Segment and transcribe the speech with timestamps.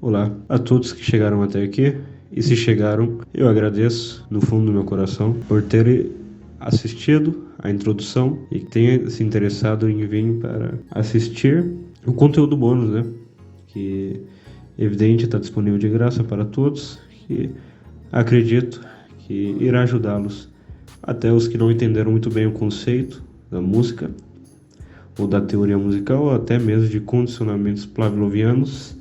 [0.00, 1.96] Olá a todos que chegaram até aqui.
[2.30, 6.12] E se chegaram, eu agradeço no fundo do meu coração por terem
[6.60, 11.68] assistido a introdução e que tenha se interessado em vir para assistir
[12.06, 13.04] o conteúdo bônus, né?
[13.66, 14.20] Que
[14.78, 17.00] evidente está disponível de graça para todos.
[17.26, 17.50] Que
[18.12, 18.80] acredito
[19.26, 20.48] que irá ajudá-los,
[21.02, 23.20] até os que não entenderam muito bem o conceito
[23.50, 24.12] da música
[25.18, 28.96] ou da teoria musical, ou até mesmo de condicionamentos pavlovianos,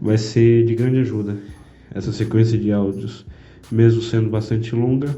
[0.00, 1.36] vai ser de grande ajuda.
[1.94, 3.26] Essa sequência de áudios,
[3.70, 5.14] mesmo sendo bastante longa,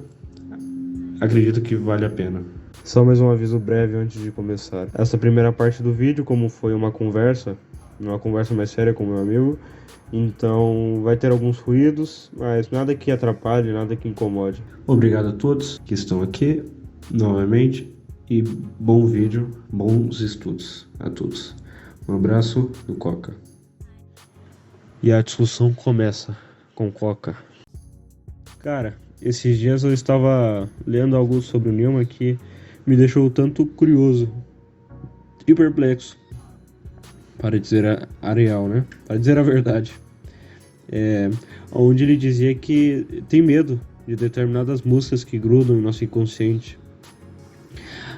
[1.21, 2.43] acredito que vale a pena.
[2.85, 4.89] Só mais um aviso breve antes de começar.
[4.95, 7.57] Essa primeira parte do vídeo, como foi uma conversa,
[8.01, 9.59] uma conversa mais séria com meu amigo,
[10.13, 14.63] então vai ter alguns ruídos, mas nada que atrapalhe, nada que incomode.
[14.87, 16.65] Obrigado a todos que estão aqui
[17.11, 17.93] novamente
[18.29, 21.55] e bom vídeo, bons estudos a todos.
[22.09, 23.35] Um abraço do Coca.
[25.03, 26.37] E a discussão começa
[26.75, 27.37] com Coca.
[28.59, 32.39] Cara, esses dias eu estava lendo algo sobre o Newman que
[32.87, 34.33] me deixou tanto curioso
[35.47, 36.19] e perplexo
[37.39, 38.85] para dizer a, a real, né?
[39.07, 39.93] Para dizer a verdade.
[40.93, 41.31] É,
[41.73, 46.79] onde ele dizia que tem medo de determinadas músicas que grudam no nosso inconsciente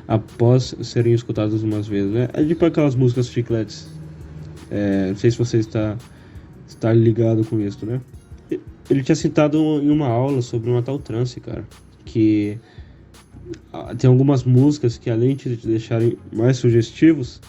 [0.08, 2.28] após serem escutadas umas vezes, né?
[2.32, 3.88] É tipo aquelas músicas chicletes.
[4.70, 5.96] É, não sei se você está,
[6.82, 8.00] está ligado com isso, né?
[8.90, 11.64] Ele tinha citado em uma aula sobre uma tal trance, cara,
[12.04, 12.58] que
[13.72, 17.40] ah, tem algumas músicas que além de te deixarem mais sugestivos,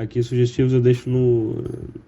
[0.00, 1.62] Aqui sugestivos eu deixo no,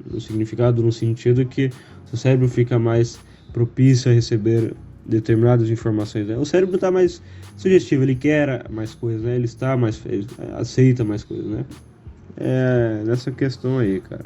[0.08, 1.68] no significado, no sentido que
[2.10, 3.18] o cérebro fica mais
[3.52, 6.26] propício a receber determinadas informações.
[6.26, 6.38] Né?
[6.38, 7.20] O cérebro está mais
[7.56, 9.34] sugestivo, ele quer mais coisas, né?
[9.34, 11.66] ele está mais ele aceita mais coisas, né?
[12.36, 14.24] É nessa questão aí, cara.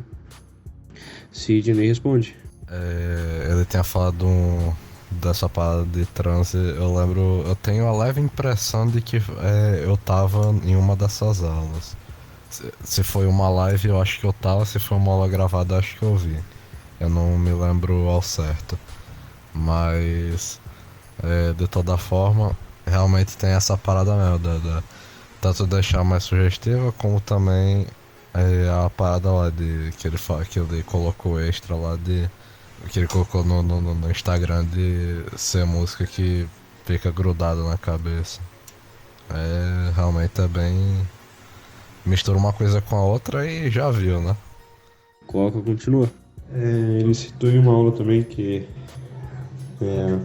[1.32, 2.36] Sidney responde.
[2.68, 4.26] É, ele tinha falado
[5.10, 9.96] dessa parada de transe, eu lembro, eu tenho a leve impressão de que é, eu
[9.96, 11.96] tava em uma dessas aulas.
[12.84, 14.64] Se foi uma live, eu acho que eu tava.
[14.64, 16.38] Se foi uma aula gravada, acho que eu vi.
[17.00, 18.78] Eu não me lembro ao certo.
[19.54, 20.60] Mas,
[21.22, 22.56] é, de toda forma,
[22.86, 24.38] realmente tem essa parada mesmo.
[24.38, 24.82] Da, da,
[25.40, 27.86] tanto deixar mais sugestiva, como também
[28.34, 29.92] é, a parada lá de.
[29.98, 30.18] Que ele,
[30.50, 32.30] que ele colocou extra lá de.
[32.90, 36.46] Que ele colocou no, no, no Instagram de ser música que
[36.84, 38.40] fica grudada na cabeça.
[39.30, 41.04] É, realmente é bem
[42.04, 44.36] mistura uma coisa com a outra e já viu, né?
[45.26, 46.08] Coca continua.
[46.54, 48.68] É, ele citou em uma aula também que
[49.80, 50.18] é,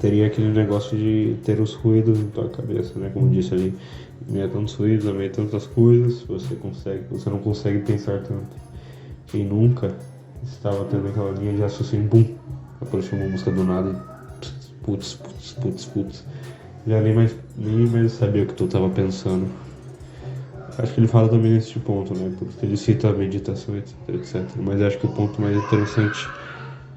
[0.00, 3.10] teria aquele negócio de ter os ruídos na tua cabeça, né?
[3.12, 3.74] Como disse ali,
[4.26, 8.56] meio tantos ruídos, meio tantas coisas, você consegue, você não consegue pensar tanto.
[9.26, 9.94] Quem nunca
[10.44, 12.34] estava tendo aquela linha de raciocínio, bum,
[12.80, 16.24] apareceu uma música do nada e putz, putz, putz, putz.
[16.86, 19.48] Já nem mais, nem mais sabia o que tu estava pensando.
[20.76, 22.32] Acho que ele fala também nesse ponto, né?
[22.38, 24.44] Porque ele cita a meditação, etc, etc.
[24.56, 26.28] Mas acho que o ponto mais interessante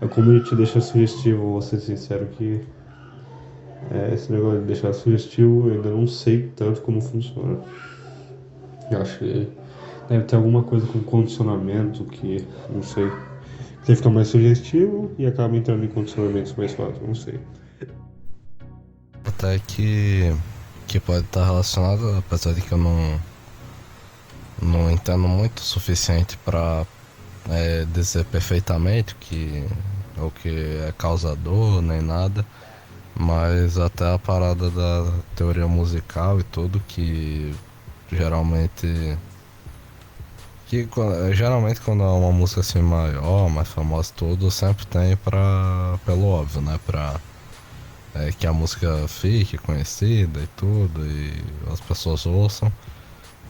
[0.01, 2.61] é como ele te deixa sugestivo, vou ser sincero que
[3.91, 7.59] é, esse negócio de deixar sugestivo eu ainda não sei tanto como funciona.
[8.91, 9.47] Eu acho que
[10.09, 13.11] deve ter alguma coisa com condicionamento que, não sei,
[13.87, 17.39] que fica mais sugestivo e acaba entrando em condicionamentos mais fáceis, não sei.
[19.25, 20.35] Até que,
[20.87, 23.19] que pode estar relacionado, apesar de que eu não
[24.61, 26.85] não entendo muito o suficiente para
[27.49, 29.63] é, dizer perfeitamente que
[30.17, 32.45] o que é causador nem nada,
[33.15, 37.53] mas até a parada da teoria musical e tudo que
[38.11, 39.17] geralmente
[40.67, 40.87] que
[41.33, 46.61] geralmente quando é uma música assim maior, mais famosa tudo, sempre tem para pelo óbvio,
[46.61, 47.15] né, para
[48.15, 51.33] é, que a música fique conhecida e tudo e
[51.71, 52.71] as pessoas ouçam.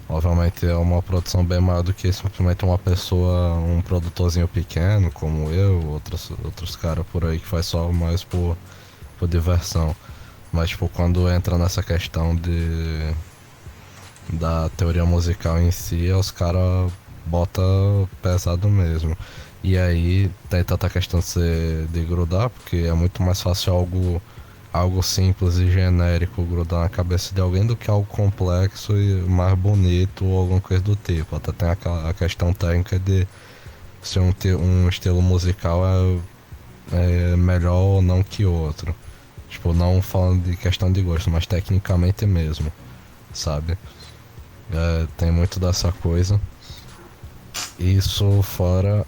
[0.09, 5.50] Obviamente é uma produção bem maior do que simplesmente uma pessoa, um produtorzinho pequeno, como
[5.51, 8.56] eu, outros, outros caras por aí que faz só mais por,
[9.19, 9.95] por diversão.
[10.51, 13.13] Mas tipo, quando entra nessa questão de
[14.31, 16.92] da teoria musical em si, os caras
[17.27, 17.62] bota
[18.21, 19.18] pesado mesmo.
[19.63, 24.21] E aí tem tanta questão de, ser, de grudar, porque é muito mais fácil algo
[24.71, 29.57] algo simples e genérico grudar na cabeça de alguém do que algo complexo e mais
[29.57, 31.35] bonito ou alguma coisa do tipo.
[31.35, 33.27] Até tem a, a questão técnica de
[34.01, 38.95] se um, um estilo musical é, é melhor ou não que outro.
[39.50, 42.71] Tipo, não falando de questão de gosto, mas tecnicamente mesmo,
[43.33, 43.77] sabe?
[44.71, 46.39] É, tem muito dessa coisa.
[47.80, 49.06] Isso fora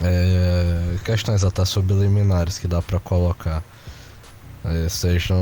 [0.00, 3.62] é, questões até subliminares que dá para colocar.
[4.64, 5.38] É, sejam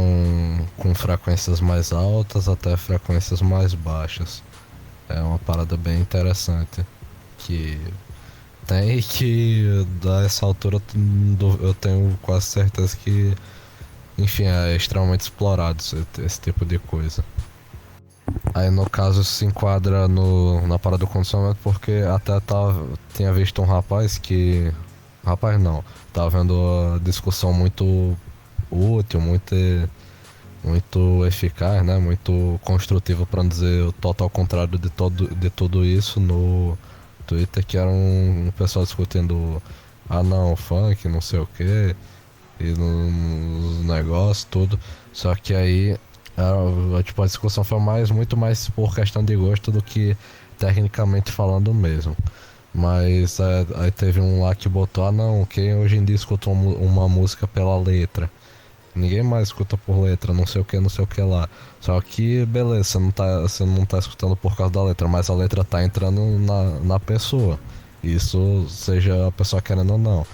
[0.76, 4.42] com frequências mais altas até frequências mais baixas.
[5.08, 6.84] É uma parada bem interessante
[7.38, 7.78] que
[8.66, 10.82] tem que a essa altura
[11.60, 13.34] eu tenho quase certeza que
[14.18, 17.24] enfim é extremamente explorado esse, esse tipo de coisa.
[18.54, 23.60] Aí no caso se enquadra no, na parada do condicionamento porque até tava, tinha visto
[23.62, 24.72] um rapaz que.
[25.24, 26.54] Rapaz não, tava vendo
[26.94, 28.16] a discussão muito
[28.70, 29.54] útil, muito,
[30.62, 31.98] muito eficaz, né?
[31.98, 36.78] Muito construtiva para dizer o total contrário de, todo, de tudo isso no
[37.26, 39.60] Twitter, que era um, um pessoal discutindo
[40.08, 41.94] ah não, funk, não sei o que,
[42.60, 44.78] e nos negócios, tudo.
[45.12, 45.98] Só que aí
[46.36, 50.16] a, tipo, a discussão foi mais, muito mais por questão de gosto do que
[50.58, 52.16] tecnicamente falando mesmo.
[52.74, 56.50] Mas é, aí teve um lá que botou, ah não, quem hoje em dia escuta
[56.50, 58.30] uma música pela letra?
[58.94, 61.48] Ninguém mais escuta por letra, não sei o que, não sei o que lá.
[61.80, 65.28] Só que, beleza, você não tá, você não tá escutando por causa da letra, mas
[65.28, 67.58] a letra tá entrando na, na pessoa.
[68.02, 70.26] Isso seja a pessoa querendo ou não.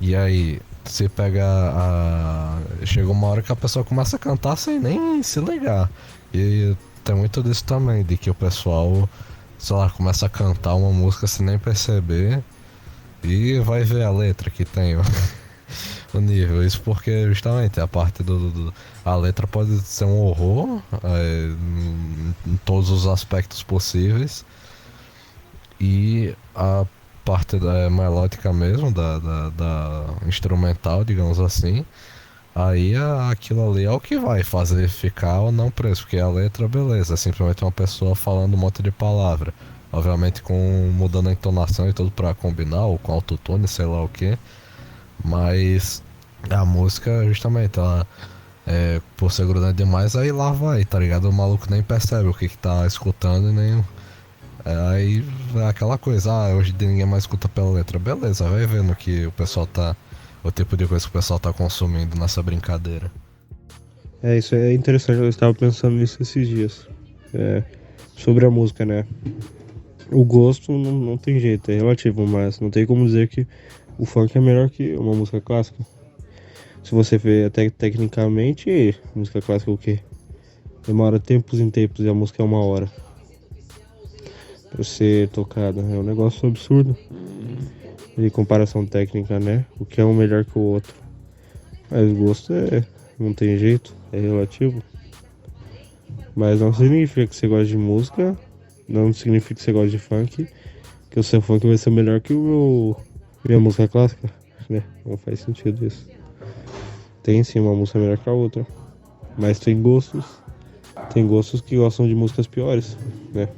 [0.00, 0.60] E aí,
[0.90, 2.58] se pega a.
[2.84, 5.90] Chega uma hora que a pessoa começa a cantar sem nem se ligar.
[6.32, 9.08] E tem muito disso também, de que o pessoal,
[9.58, 12.42] sei lá, começa a cantar uma música sem nem perceber
[13.22, 15.02] e vai ver a letra que tem o
[16.20, 16.64] nível.
[16.64, 18.74] Isso porque justamente a parte do, do.
[19.04, 21.50] a letra pode ser um horror é,
[22.46, 24.44] em todos os aspectos possíveis.
[25.80, 26.86] E a
[27.26, 31.84] parte da, melódica mesmo, da, da, da, instrumental, digamos assim,
[32.54, 32.94] aí
[33.30, 37.14] aquilo ali é o que vai fazer ficar ou não preso, porque a letra, beleza,
[37.14, 39.52] é simplesmente uma pessoa falando um monte de palavra.
[39.92, 44.08] Obviamente com mudando a entonação e tudo para combinar, ou com autotune, sei lá o
[44.08, 44.38] que.
[45.24, 46.02] Mas
[46.50, 48.06] a música, justamente, ela
[48.66, 51.28] é, por ser grudante demais, aí lá vai, tá ligado?
[51.28, 53.84] O maluco nem percebe o que, que tá escutando e nem
[54.66, 55.24] aí
[55.54, 58.00] é aquela coisa, ah, hoje ninguém mais escuta pela letra.
[58.00, 59.96] Beleza, vai vendo que o pessoal tá.
[60.42, 63.10] O tipo de coisa que o pessoal tá consumindo nessa brincadeira.
[64.22, 66.88] É, isso é interessante, eu estava pensando nisso esses dias.
[67.32, 67.62] É,
[68.16, 69.04] sobre a música, né?
[70.10, 73.46] O gosto não, não tem jeito, é relativo, mas não tem como dizer que
[73.98, 75.84] o funk é melhor que uma música clássica.
[76.82, 80.00] Se você ver até tecnicamente, música clássica é o quê?
[80.86, 82.88] Demora tempos em tempos e a música é uma hora
[84.84, 85.80] ser tocada.
[85.80, 86.96] É um negócio absurdo.
[88.16, 89.66] De comparação técnica, né?
[89.78, 90.94] O que é um melhor que o outro.
[91.90, 92.84] Mas gosto é.
[93.18, 94.82] não tem jeito, é relativo.
[96.34, 98.36] Mas não significa que você gosta de música,
[98.88, 100.48] não significa que você gosta de funk,
[101.10, 102.96] que o seu funk vai ser melhor que o meu,
[103.44, 104.30] minha música clássica,
[104.68, 104.82] né?
[105.04, 106.06] Não faz sentido isso.
[107.22, 108.66] Tem sim uma música melhor que a outra,
[109.38, 110.24] mas tem gostos,
[111.12, 112.96] tem gostos que gostam de músicas piores,
[113.32, 113.48] né?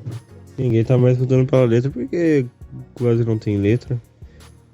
[0.59, 2.45] Ninguém tá mais escutando pela letra porque
[2.95, 4.01] quase não tem letra.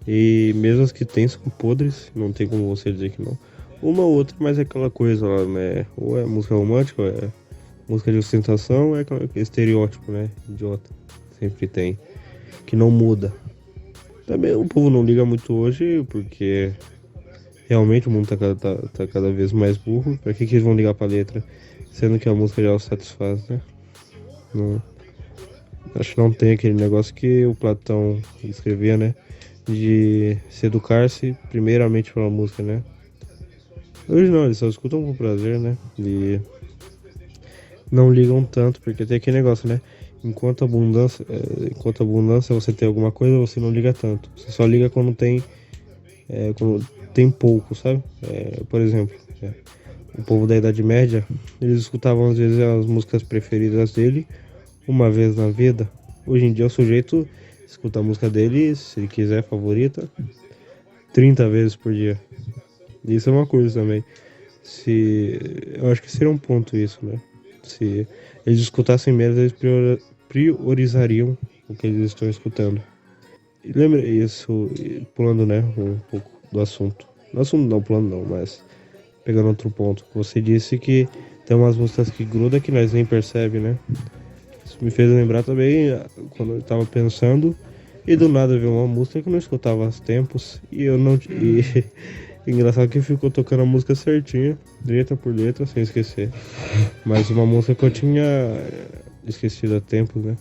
[0.09, 3.39] E mesmo as que tem são podres, não tem como você dizer que não.
[3.83, 5.85] Uma ou outra, mas é aquela coisa lá, né?
[5.95, 7.31] Ou é música romântica, ou é
[7.87, 10.31] música de ostentação, é aquele estereótipo, né?
[10.49, 10.91] Idiota.
[11.39, 11.99] Sempre tem.
[12.65, 13.31] Que não muda.
[14.27, 16.73] Também o povo não liga muito hoje, porque
[17.69, 20.19] realmente o mundo tá, tá, tá cada vez mais burro.
[20.23, 21.45] Pra que, que eles vão ligar pra letra?
[21.93, 23.61] Sendo que a música já os satisfaz, né?
[24.55, 24.94] Não.
[25.95, 29.14] Acho que não tem aquele negócio que o Platão escrevia, né?
[29.67, 32.83] De se educar-se primeiramente pela música, né?
[34.09, 35.76] Hoje não, eles só escutam com prazer, né?
[35.99, 36.41] E
[37.91, 39.81] não ligam tanto, porque tem aquele negócio, né?
[40.23, 44.29] Enquanto abundância, é, enquanto abundância você tem alguma coisa, você não liga tanto.
[44.37, 45.43] Você só liga quando tem
[46.29, 48.03] é, quando tem pouco, sabe?
[48.23, 49.50] É, por exemplo, é,
[50.19, 51.26] o povo da Idade Média,
[51.61, 54.26] eles escutavam às vezes as músicas preferidas dele
[54.87, 55.91] uma vez na vida.
[56.26, 57.29] Hoje em dia o sujeito
[57.67, 60.09] escuta a música dele, se ele quiser, favorita,
[61.12, 62.21] 30 vezes por dia.
[63.07, 64.05] Isso é uma coisa também.
[64.62, 65.38] Se.
[65.75, 67.21] Eu acho que seria um ponto isso, né?
[67.62, 68.07] Se
[68.47, 69.55] eles escutassem menos, eles
[70.29, 71.37] priorizariam
[71.69, 72.81] o que eles estão escutando.
[73.62, 74.71] E lembra isso,
[75.14, 77.07] pulando, né, um pouco do assunto.
[77.33, 78.62] Do assunto não, pulando não, mas
[79.25, 80.05] pegando outro ponto.
[80.14, 81.09] Você disse que
[81.47, 83.79] tem umas músicas que grudam que nós nem percebe, né?
[84.64, 86.00] Isso me fez lembrar também
[86.37, 87.54] quando eu estava pensando
[88.06, 91.18] e do nada veio uma música que eu não escutava há tempos e eu não.
[91.28, 91.85] E,
[92.47, 96.30] engraçado que ficou tocando a música certinha, letra por letra, sem esquecer.
[97.04, 98.25] Mas uma música que eu tinha
[99.26, 100.37] esquecido há tempos, né?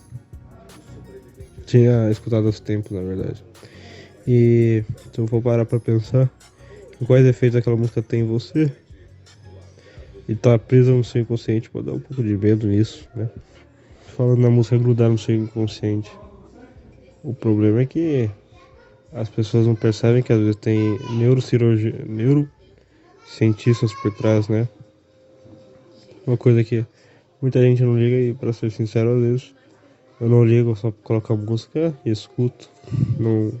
[1.66, 3.42] Tinha escutado há tempos, na verdade.
[4.26, 6.30] E se eu for parar pra pensar
[7.00, 8.70] em quais efeitos aquela música tem em você,
[10.28, 13.28] e tá presa no seu inconsciente, pode dar um pouco de medo nisso, né?
[14.16, 16.10] Falando na música grudar no seu inconsciente.
[17.22, 18.30] O problema é que
[19.12, 24.68] as pessoas não percebem que às vezes tem neurocirurgia, neurocientistas por trás, né?
[26.24, 26.86] Uma coisa que
[27.42, 29.54] muita gente não liga e para ser sincero, às vezes
[30.20, 32.70] eu não ligo, só coloco a música e escuto.
[33.18, 33.52] Não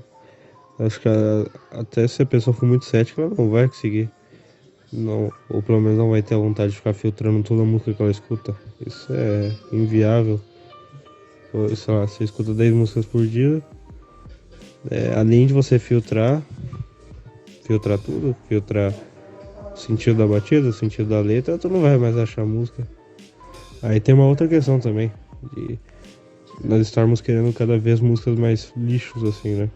[0.78, 4.08] acho que a, até se a pessoa for muito cética, ela não vai conseguir
[4.94, 7.92] não, ou pelo menos não vai ter a vontade de ficar filtrando toda a música
[7.92, 8.54] que ela escuta.
[8.86, 10.40] Isso é inviável.
[11.76, 13.62] Sei lá, você escuta 10 músicas por dia,
[14.90, 16.42] é, além de você filtrar,
[17.64, 18.92] filtrar tudo, filtrar
[19.72, 22.86] o sentido da batida, o sentido da letra, tu não vai mais achar música.
[23.82, 25.12] Aí tem uma outra questão também,
[25.54, 25.78] de
[26.62, 29.70] nós estarmos querendo cada vez músicas mais lixos assim, né?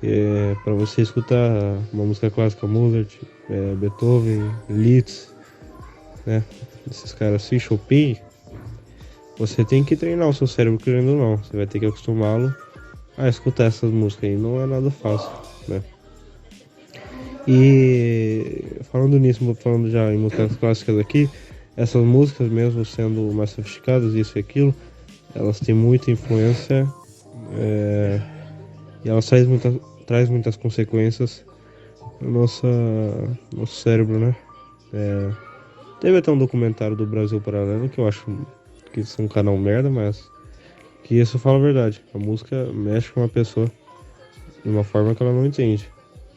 [0.00, 3.16] Que é para você escutar uma música clássica Mozart,
[3.50, 5.28] é, Beethoven, Liszt,
[6.26, 6.44] né?
[6.90, 8.16] Esses caras assim, Chopin,
[9.38, 11.36] você tem que treinar o seu cérebro querendo ou não.
[11.36, 12.54] Você vai ter que acostumá-lo
[13.16, 14.36] a escutar essas músicas aí.
[14.36, 15.30] Não é nada fácil,
[15.68, 15.82] né?
[17.46, 21.30] E falando nisso, falando já em músicas clássicas aqui,
[21.76, 24.74] essas músicas mesmo sendo mais sofisticadas, isso e aquilo,
[25.34, 26.86] elas têm muita influência
[27.56, 28.20] é,
[29.04, 29.72] e elas trazem, muita,
[30.06, 31.44] traz muitas consequências
[32.20, 32.66] no nosso,
[33.66, 34.36] cérebro, né?
[34.92, 35.30] É,
[36.00, 38.26] teve até um documentário do Brasil Paralelo que eu acho
[38.92, 40.28] que isso é um canal merda, mas
[41.04, 42.02] que isso fala a verdade.
[42.14, 43.70] A música mexe com uma pessoa
[44.64, 45.88] de uma forma que ela não entende,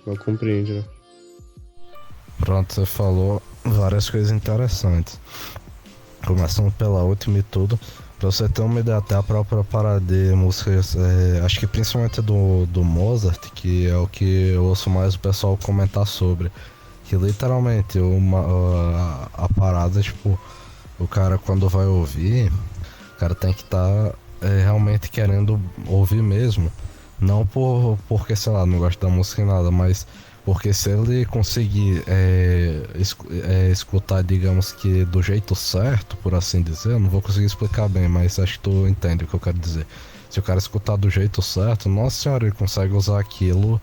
[0.05, 0.83] não compreende, né?
[2.39, 5.19] Pronto, você falou várias coisas interessantes.
[6.25, 7.79] Começando pela última e tudo.
[8.21, 12.21] Pra você ter uma ideia, até a própria parada de músicas, é, acho que principalmente
[12.21, 16.51] do, do Mozart, que é o que eu ouço mais o pessoal comentar sobre.
[17.05, 20.39] Que literalmente uma, a, a parada, tipo,
[20.99, 22.51] o cara quando vai ouvir,
[23.15, 24.13] o cara tem que estar tá,
[24.47, 26.71] é, realmente querendo ouvir mesmo.
[27.19, 30.05] Não por, porque, sei lá, não gosta da música e nada, mas
[30.43, 32.81] porque se ele conseguir é,
[33.43, 37.87] é, escutar, digamos que do jeito certo, por assim dizer, eu não vou conseguir explicar
[37.87, 39.85] bem, mas acho que tu entende o que eu quero dizer.
[40.29, 43.79] Se o cara escutar do jeito certo, nossa senhora, ele consegue usar aquilo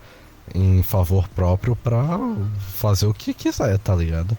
[0.53, 2.19] em favor próprio pra
[2.75, 4.37] fazer o que quiser, tá ligado?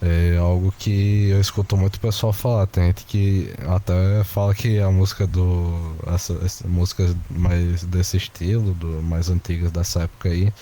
[0.00, 2.66] É algo que eu escuto muito o pessoal falar.
[2.66, 5.94] Tem gente que até fala que a música do.
[6.12, 10.52] Essa, essa músicas mais desse estilo, do, mais antigas dessa época aí,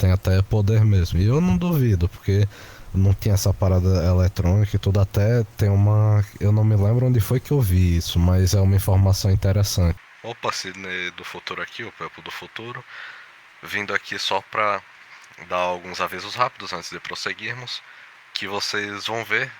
[0.00, 1.20] tem até poder mesmo.
[1.20, 2.48] E eu não duvido, porque
[2.94, 5.00] não tinha essa parada eletrônica e tudo.
[5.00, 6.24] Até tem uma.
[6.40, 9.98] Eu não me lembro onde foi que eu vi isso, mas é uma informação interessante.
[10.22, 12.82] Opa, Sidney do futuro aqui, o Pepo do futuro.
[13.62, 14.82] Vindo aqui só pra
[15.48, 17.82] dar alguns avisos rápidos antes de prosseguirmos.
[18.32, 19.52] Que vocês vão ver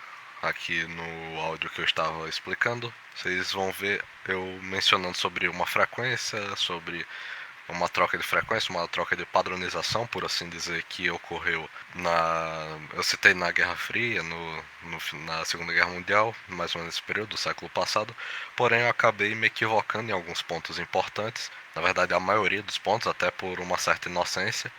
[0.42, 2.92] aqui no áudio que eu estava explicando.
[3.14, 7.04] Vocês vão ver eu mencionando sobre uma frequência, sobre
[7.70, 12.78] uma troca de frequência, uma troca de padronização, por assim dizer, que ocorreu na.
[12.94, 17.06] Eu citei na Guerra Fria, no, no na Segunda Guerra Mundial, mais ou menos nesse
[17.06, 18.14] período do século passado,
[18.56, 23.06] porém eu acabei me equivocando em alguns pontos importantes, na verdade a maioria dos pontos,
[23.06, 24.70] até por uma certa inocência.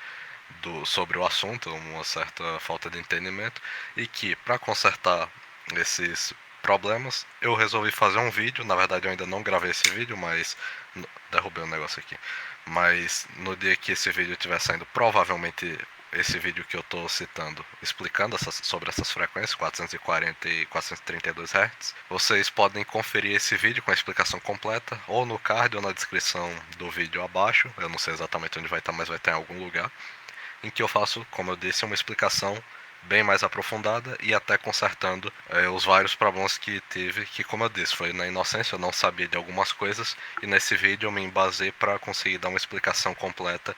[0.62, 3.62] Do, sobre o assunto, uma certa falta de entendimento,
[3.96, 5.30] e que para consertar
[5.76, 8.64] esses problemas, eu resolvi fazer um vídeo.
[8.64, 10.56] Na verdade, eu ainda não gravei esse vídeo, mas
[11.32, 12.18] derrubei um negócio aqui.
[12.66, 15.78] Mas no dia que esse vídeo estiver saindo, provavelmente
[16.14, 21.96] esse vídeo que eu estou citando, explicando essas, sobre essas frequências, 440 e 432 Hz,
[22.10, 26.54] vocês podem conferir esse vídeo com a explicação completa, ou no card ou na descrição
[26.78, 29.58] do vídeo abaixo, eu não sei exatamente onde vai estar, mas vai estar em algum
[29.58, 29.90] lugar,
[30.64, 32.62] em que eu faço, como eu disse, uma explicação
[33.04, 37.70] bem mais aprofundada e até consertando é, os vários problemas que tive, que como eu
[37.70, 41.22] disse, foi na inocência, eu não sabia de algumas coisas e nesse vídeo eu me
[41.22, 43.76] embasei para conseguir dar uma explicação completa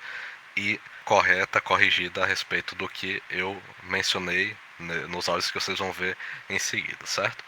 [0.58, 5.92] e correta, corrigida a respeito do que eu mencionei né, nos áudios que vocês vão
[5.92, 6.18] ver
[6.50, 7.44] em seguida, certo?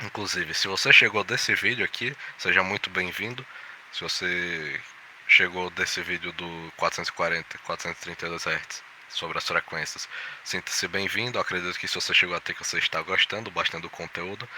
[0.00, 3.46] Inclusive, se você chegou desse vídeo aqui, seja muito bem-vindo.
[3.92, 4.80] Se você
[5.28, 10.08] chegou desse vídeo do 440, 432 Hz sobre as frequências.
[10.44, 14.48] Sinta-se bem-vindo, acredito que se você chegou até que você está gostando bastante do conteúdo.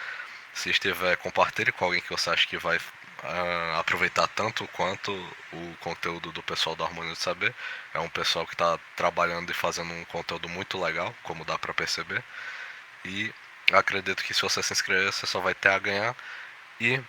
[0.53, 5.13] Se estiver, compartilhe com alguém que você acha que vai uh, aproveitar tanto quanto
[5.53, 7.55] o conteúdo do pessoal do Harmonia do Saber.
[7.93, 11.75] É um pessoal que está trabalhando e fazendo um conteúdo muito legal, como dá para
[11.75, 12.23] perceber.
[13.05, 13.33] E
[13.73, 16.17] acredito que se você se inscrever, você só vai ter a ganhar.
[16.81, 17.03] E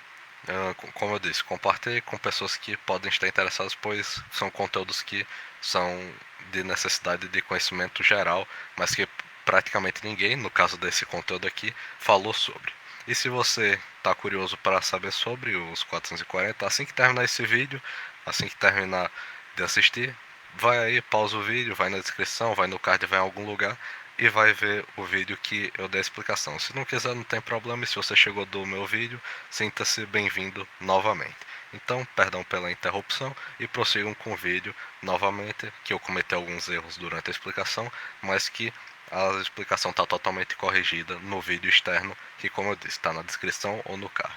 [0.93, 5.25] como eu disse, compartilhe com pessoas que podem estar interessadas, pois são conteúdos que
[5.65, 6.13] são
[6.51, 9.07] de necessidade de conhecimento geral, mas que
[9.43, 12.71] praticamente ninguém, no caso desse conteúdo aqui, falou sobre.
[13.07, 17.81] E se você está curioso para saber sobre os 440, assim que terminar esse vídeo,
[18.25, 19.11] assim que terminar
[19.55, 20.15] de assistir,
[20.55, 23.77] vai aí, pausa o vídeo, vai na descrição, vai no card, vai em algum lugar
[24.17, 26.57] e vai ver o vídeo que eu dei a explicação.
[26.59, 30.67] Se não quiser, não tem problema, e se você chegou do meu vídeo, sinta-se bem-vindo
[30.79, 31.35] novamente.
[31.75, 36.95] Então, perdão pela interrupção e prossigam com o vídeo novamente, que eu cometi alguns erros
[36.97, 37.91] durante a explicação,
[38.21, 38.73] mas que
[39.11, 43.81] a explicação está totalmente corrigida no vídeo externo, que como eu disse, está na descrição
[43.85, 44.33] ou no card.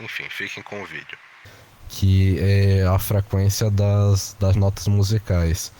[0.00, 1.18] Enfim, fiquem com o vídeo.
[1.88, 5.72] Que é a frequência das, das notas musicais.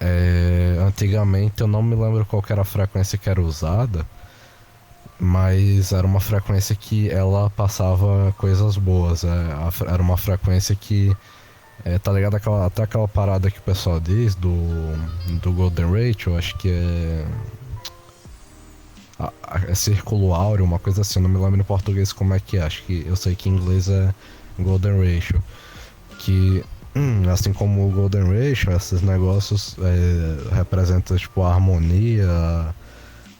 [0.00, 4.06] É, antigamente eu não me lembro qual era a frequência que era usada,
[5.18, 9.24] mas era uma frequência que ela passava coisas boas.
[9.24, 9.28] É,
[9.92, 11.14] era uma frequência que.
[11.84, 14.54] É, tá ligado aquela, até aquela parada que o pessoal diz do,
[15.42, 17.26] do Golden Ratio, acho que é.
[19.68, 22.56] É círculo áureo, uma coisa assim, eu não me lembro em português como é que
[22.56, 24.12] é, acho que eu sei que em inglês é
[24.58, 25.42] Golden Ratio.
[26.18, 26.64] Que
[26.96, 32.28] Hum, assim como o Golden Ratio, esses negócios é, representam tipo a harmonia,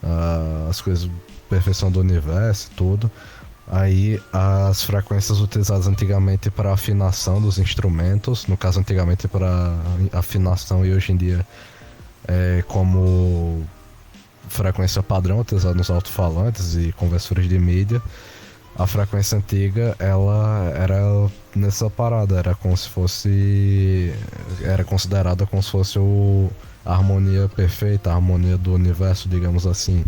[0.02, 1.08] a, as coisas,
[1.48, 3.10] perfeição do universo tudo.
[3.66, 9.74] Aí as frequências utilizadas antigamente para afinação dos instrumentos, no caso antigamente para
[10.12, 11.46] afinação e hoje em dia
[12.28, 13.64] é como
[14.48, 18.02] frequência padrão utilizada nos alto-falantes e conversores de mídia
[18.76, 20.98] a frequência antiga ela era
[21.54, 24.12] nessa parada, era como se fosse.
[24.62, 26.50] Era considerada como se fosse o,
[26.84, 30.04] a harmonia perfeita, a harmonia do universo, digamos assim.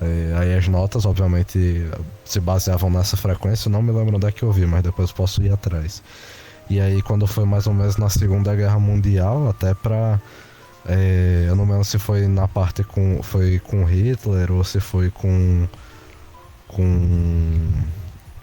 [0.00, 1.86] É, aí as notas, obviamente,
[2.24, 5.42] se baseavam nessa frequência, não me lembro onde é que eu vi, mas depois posso
[5.42, 6.02] ir atrás.
[6.68, 10.20] E aí, quando foi mais ou menos na Segunda Guerra Mundial, até pra.
[10.88, 13.22] É, eu não lembro se foi na parte com.
[13.22, 15.66] Foi com Hitler ou se foi com
[16.68, 17.70] com,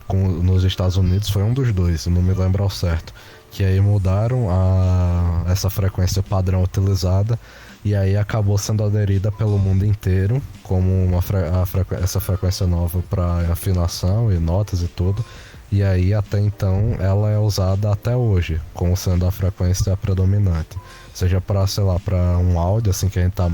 [0.07, 3.13] com nos Estados Unidos foi um dos dois, não me lembro ao certo.
[3.51, 7.39] Que aí mudaram a, essa frequência padrão utilizada
[7.85, 13.51] e aí acabou sendo aderida pelo mundo inteiro como uma a, essa frequência nova para
[13.51, 15.23] afinação e notas e tudo.
[15.71, 20.77] E aí até então ela é usada até hoje como sendo a frequência predominante.
[21.13, 23.49] Seja para, sei lá, para um áudio assim que a gente tá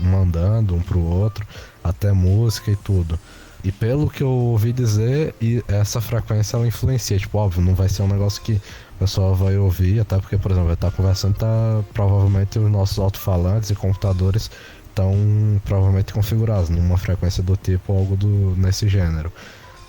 [0.00, 1.46] mandando um pro outro,
[1.82, 3.18] até música e tudo.
[3.64, 5.34] E pelo que eu ouvi dizer,
[5.66, 7.18] essa frequência ela influencia.
[7.18, 8.60] Tipo, óbvio, não vai ser um negócio que
[8.96, 12.98] o pessoal vai ouvir, até porque, por exemplo, vai estar conversando, tá provavelmente os nossos
[12.98, 14.50] alto-falantes e computadores
[14.88, 19.32] estão provavelmente configurados numa frequência do tipo algo do, nesse gênero.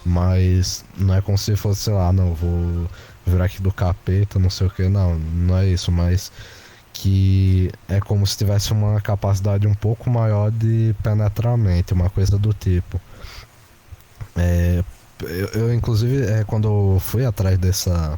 [0.04, 2.88] Mas não é como se fosse, sei lá, não, vou
[3.26, 6.32] virar aqui do capeta, não sei o que, não, não é isso, mas
[6.94, 12.54] que é como se tivesse uma capacidade um pouco maior de penetramento, uma coisa do
[12.54, 13.02] tipo.
[14.36, 14.84] É,
[15.24, 18.18] eu, eu, inclusive, é, quando eu fui atrás dessa.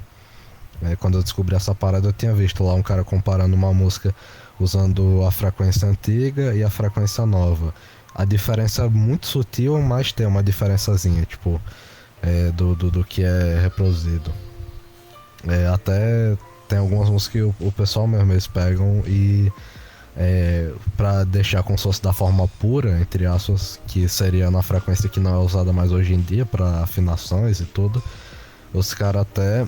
[0.81, 4.13] É, quando eu descobri essa parada, eu tinha visto lá um cara comparando uma música
[4.59, 7.73] usando a frequência antiga e a frequência nova.
[8.13, 11.61] A diferença é muito sutil, mas tem uma diferençazinha, tipo,
[12.21, 14.31] é, do, do, do, que é reproduzido.
[15.47, 16.35] É, até
[16.67, 19.51] tem algumas músicas que o, o pessoal mesmo eles pegam e
[20.15, 25.07] é, para deixar como se fosse da forma pura, entre aspas, que seria na frequência
[25.07, 28.01] que não é usada mais hoje em dia para afinações e tudo.
[28.73, 29.67] Os caras até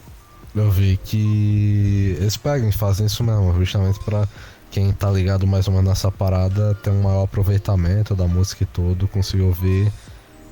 [0.55, 4.27] eu vi que eles pegam e fazem isso mesmo, justamente para
[4.71, 8.67] quem tá ligado mais ou menos nessa parada ter um maior aproveitamento da música e
[8.67, 9.91] tudo, conseguir ouvir.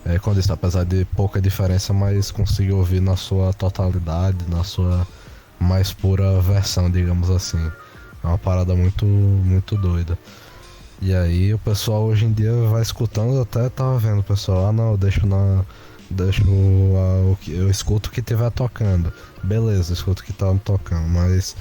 [0.06, 5.06] É, quando isso, apesar de pouca diferença, mas conseguir ouvir na sua totalidade, na sua
[5.60, 7.72] mais pura versão, digamos assim.
[8.24, 10.18] É uma parada muito, muito doida.
[11.02, 14.72] E aí o pessoal hoje em dia vai escutando, até tava vendo o pessoal, ah
[14.72, 15.64] não, eu deixo na.
[16.10, 17.52] Deixo a, o que.
[17.52, 19.12] Eu escuto o que tiver tocando.
[19.44, 21.56] Beleza, escuto o que tá tocando, mas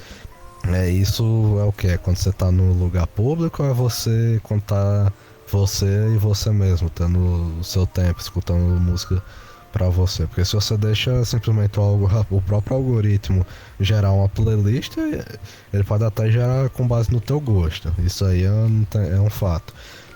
[0.65, 1.87] é isso é o que?
[1.87, 5.11] É quando você tá no lugar público é você tá
[5.47, 7.19] você e você mesmo, tendo
[7.59, 9.23] o seu tempo, escutando música
[9.71, 10.25] para você.
[10.25, 13.45] Porque se você deixa simplesmente o, o próprio algoritmo
[13.79, 17.93] gerar uma playlist, ele pode até gerar com base no teu gosto.
[17.99, 19.73] Isso aí é, é um fato.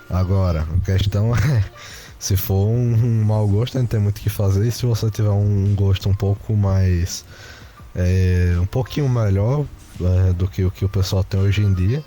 [0.09, 1.63] Agora, a questão é,
[2.21, 4.67] se for um, um mau gosto, gente tem muito o que fazer.
[4.67, 7.25] E se você tiver um gosto um pouco mais.
[7.95, 9.65] É, um pouquinho melhor
[9.99, 12.03] é, do que o que o pessoal tem hoje em dia,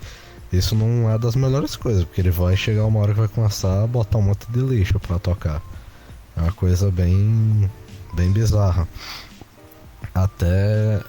[0.53, 3.83] isso não é das melhores coisas, porque ele vai chegar uma hora que vai começar
[3.83, 5.61] a botar um monte de lixo para tocar.
[6.37, 7.69] É uma coisa bem,
[8.13, 8.87] bem bizarra.
[10.13, 11.01] até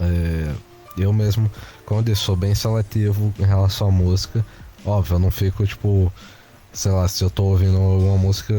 [0.00, 0.54] é,
[0.96, 1.50] eu mesmo,
[1.84, 4.44] quando eu sou bem seletivo em relação à música,
[4.86, 6.10] óbvio, eu não fico tipo,
[6.72, 8.54] sei lá, se eu tô ouvindo uma música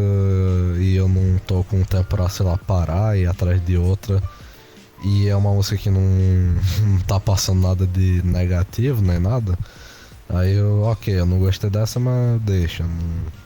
[0.78, 4.22] e eu não tô com tempo pra, sei lá, parar e ir atrás de outra.
[5.04, 6.02] E é uma música que não,
[6.82, 9.58] não tá passando nada de negativo nem nada.
[10.30, 12.84] Aí eu, ok, eu não gostei dessa, mas deixa.
[12.84, 13.40] Não,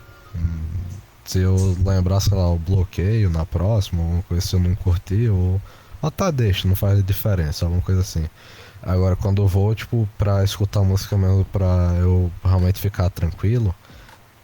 [1.25, 5.29] se eu lembrar, sei lá, o bloqueio na próxima, alguma coisa se eu não curti,
[5.29, 5.61] ou.
[6.01, 8.27] Ah tá, deixa, não faz diferença, alguma coisa assim.
[8.81, 13.73] Agora quando eu vou, tipo, pra escutar música mesmo, pra eu realmente ficar tranquilo,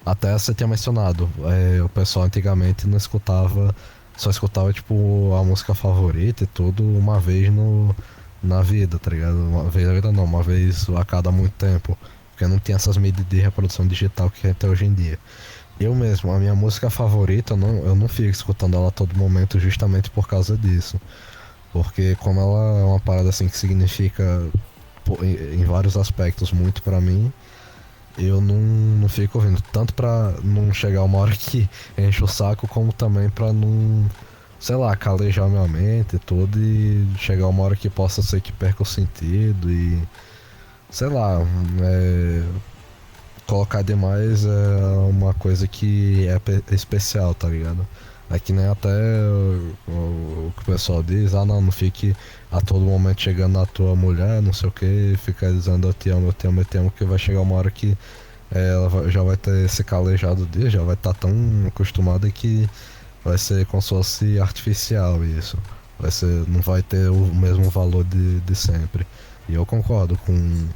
[0.05, 3.75] até você tinha mencionado, é, o pessoal antigamente não escutava,
[4.17, 7.95] só escutava, tipo, a música favorita e tudo uma vez no,
[8.41, 9.35] na vida, tá ligado?
[9.35, 11.97] Uma vez na vida não, uma vez a cada muito tempo.
[12.31, 15.19] Porque não tinha essas medidas de reprodução digital que tem hoje em dia.
[15.79, 19.15] Eu mesmo, a minha música favorita, eu não, eu não fico escutando ela a todo
[19.15, 20.99] momento justamente por causa disso.
[21.71, 24.41] Porque como ela é uma parada assim que significa
[25.21, 27.31] em vários aspectos muito para mim,
[28.19, 29.61] eu não, não fico ouvindo.
[29.71, 34.05] Tanto pra não chegar uma hora que enche o saco, como também pra não,
[34.59, 38.83] sei lá, calejar minha mente tudo e chegar uma hora que possa ser que perca
[38.83, 40.01] o sentido e.
[40.91, 41.39] Sei lá,
[41.81, 42.43] é,
[43.45, 44.49] colocar demais é
[45.09, 47.87] uma coisa que é especial, tá ligado?
[48.29, 52.15] É que nem até o, o, que o pessoal diz, ah não, não fique
[52.51, 56.09] a todo momento chegando na tua mulher, não sei o que, fica dizendo eu te
[56.09, 57.97] amo, eu te amo, eu te amo, que vai chegar uma hora que
[58.51, 61.31] é, ela já vai ter esse calejado dele, já vai estar tá tão
[61.67, 62.67] acostumada que
[63.23, 65.57] vai ser como se fosse artificial isso.
[65.99, 69.05] Vai ser, não vai ter o mesmo valor de, de sempre.
[69.47, 70.67] E eu concordo com,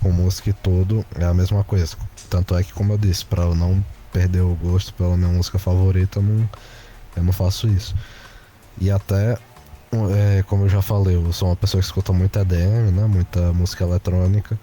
[0.00, 1.96] com música e tudo, é a mesma coisa.
[2.30, 5.58] Tanto é que, como eu disse, para eu não perder o gosto pela minha música
[5.58, 6.48] favorita, eu não
[7.14, 7.94] eu não faço isso.
[8.80, 9.36] E até,
[9.92, 13.06] é, como eu já falei, eu sou uma pessoa que escuta muito EDM, né?
[13.06, 14.58] Muita música eletrônica.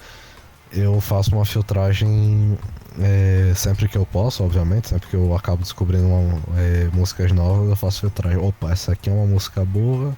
[0.71, 2.57] Eu faço uma filtragem
[2.99, 7.69] é, sempre que eu posso, obviamente, sempre que eu acabo descobrindo uma, é, músicas novas,
[7.69, 8.39] eu faço filtragem.
[8.39, 10.17] Opa, essa aqui é uma música boa,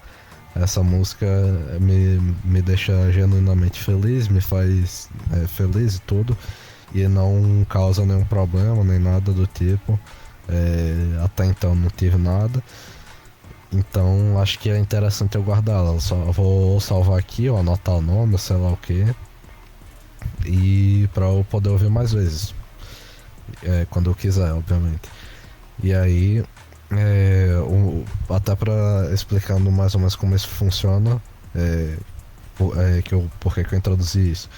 [0.56, 1.26] essa música
[1.80, 6.38] me, me deixa genuinamente feliz, me faz é, feliz e tudo,
[6.93, 10.00] e não causa nenhum problema, nem nada do tipo.
[10.50, 12.62] É, até então não tive nada.
[13.71, 15.99] Então acho que é interessante eu guardá-la.
[15.99, 19.05] Só vou salvar aqui, ou anotar o nome, sei lá o que.
[20.45, 22.53] E para eu poder ouvir mais vezes.
[23.63, 25.10] É, quando eu quiser, obviamente.
[25.84, 26.43] E aí,
[26.91, 31.21] é, o, até para explicando mais ou menos como isso funciona,
[31.55, 31.97] é,
[32.77, 34.49] é, que eu, por que eu introduzi isso.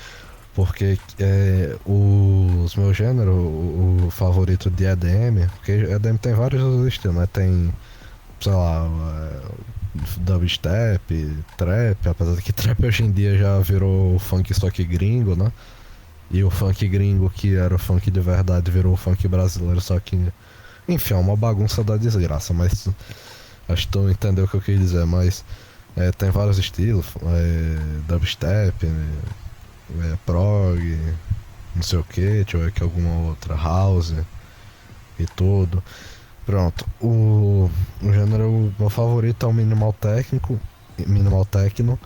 [0.56, 7.18] Porque é, os meu gênero, o, o, favorito de EDM, porque EDM tem vários estilos,
[7.18, 7.28] né?
[7.32, 7.74] Tem,
[8.44, 8.86] sei lá,
[9.22, 9.42] é,
[10.18, 15.36] dubstep, trap, apesar de que trap hoje em dia já virou funk só que gringo,
[15.36, 15.52] né?
[16.30, 20.00] E o funk gringo, que era o funk de verdade, virou o funk brasileiro, só
[20.00, 20.20] que.
[20.88, 22.90] Enfim, é uma bagunça da desgraça, mas.
[23.70, 25.46] Acho que tu entendeu o que eu quis dizer, mas.
[25.96, 27.78] É, tem vários estilos, é,
[28.08, 30.98] dubstep, é, prog,
[31.76, 34.16] não sei o que, deixa eu ver aqui alguma outra, house
[35.20, 35.84] e tudo.
[36.46, 37.70] Pronto, o,
[38.02, 40.60] o gênero meu favorito é o minimal técnico,
[41.08, 41.98] minimal techno.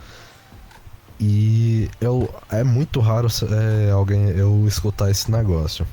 [1.19, 5.87] E eu é muito raro é, alguém eu escutar esse negócio.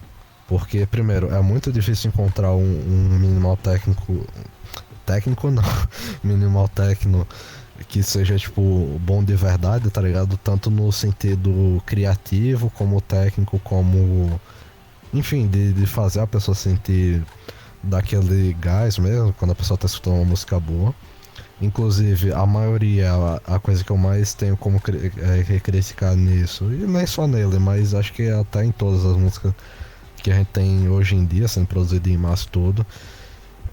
[0.46, 4.26] Porque primeiro, é muito difícil encontrar um, um minimal técnico
[5.06, 5.62] técnico não,
[6.22, 7.26] minimal techno
[7.88, 10.36] que seja, tipo, bom de verdade, tá ligado?
[10.36, 14.40] Tanto no sentido criativo, como técnico, como.
[15.12, 17.22] Enfim, de, de fazer a pessoa sentir
[17.84, 20.94] daquele gás mesmo, quando a pessoa tá escutando uma música boa.
[21.60, 26.78] Inclusive, a maioria, a, a coisa que eu mais tenho como é, criticar nisso, e
[26.78, 29.54] não é só nele, mas acho que até em todas as músicas
[30.22, 32.84] que a gente tem hoje em dia, sendo produzido em massa tudo,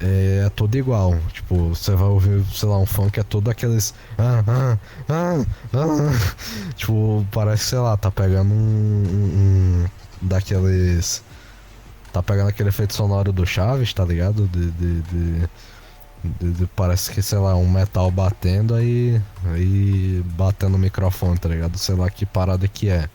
[0.02, 1.17] é, é tudo igual.
[1.32, 3.93] Tipo, você vai ouvir, sei lá, um funk é todo aqueles.
[4.17, 4.78] Ah, ah,
[5.10, 6.74] ah, ah.
[6.76, 9.86] Tipo, parece, sei lá, tá pegando um, um,
[10.21, 11.24] daqueles.
[12.12, 14.47] Tá pegando aquele efeito sonoro do Chaves, tá ligado?
[14.47, 15.50] De, de, de,
[16.24, 19.21] de, de parece que, sei lá, um metal batendo aí.
[19.45, 21.78] Aí batendo no microfone, tá ligado?
[21.78, 23.10] Sei lá que parada que é.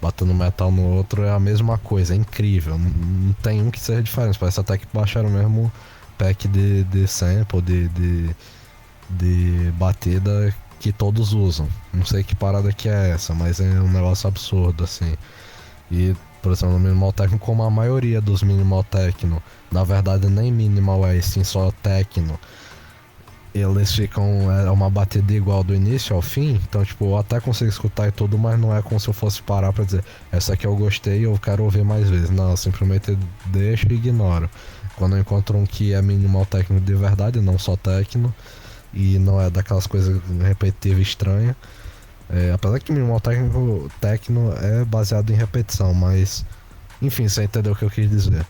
[0.00, 2.78] Batendo metal no outro é a mesma coisa, é incrível.
[2.78, 4.38] Não, não tem um que seja diferente.
[4.38, 5.72] Parece até que baixaram mesmo
[6.18, 8.36] pack de, de sample, de, de,
[9.10, 11.68] de batida que todos usam.
[11.92, 15.16] Não sei que parada que é essa, mas é um negócio absurdo, assim.
[15.90, 16.14] E,
[16.46, 21.04] por exemplo, no Minimal Techno, como a maioria dos Minimal Techno, na verdade nem Minimal
[21.08, 22.38] é, sim só Techno,
[23.52, 24.48] eles ficam.
[24.52, 26.60] É uma batida igual do início ao fim.
[26.68, 29.42] Então, tipo, eu até consigo escutar e tudo, mas não é como se eu fosse
[29.42, 32.30] parar pra dizer, essa aqui eu gostei e eu quero ouvir mais vezes.
[32.30, 34.48] Não, eu simplesmente deixo e ignoro.
[34.94, 38.32] Quando eu encontro um que é minimal técnico de verdade, não só técnico,
[38.94, 41.56] e não é daquelas coisas repetitivas estranhas.
[42.28, 46.44] É, apesar que minimal técnico, técnico é baseado em repetição, mas
[47.00, 48.44] enfim, você entendeu o que eu quis dizer.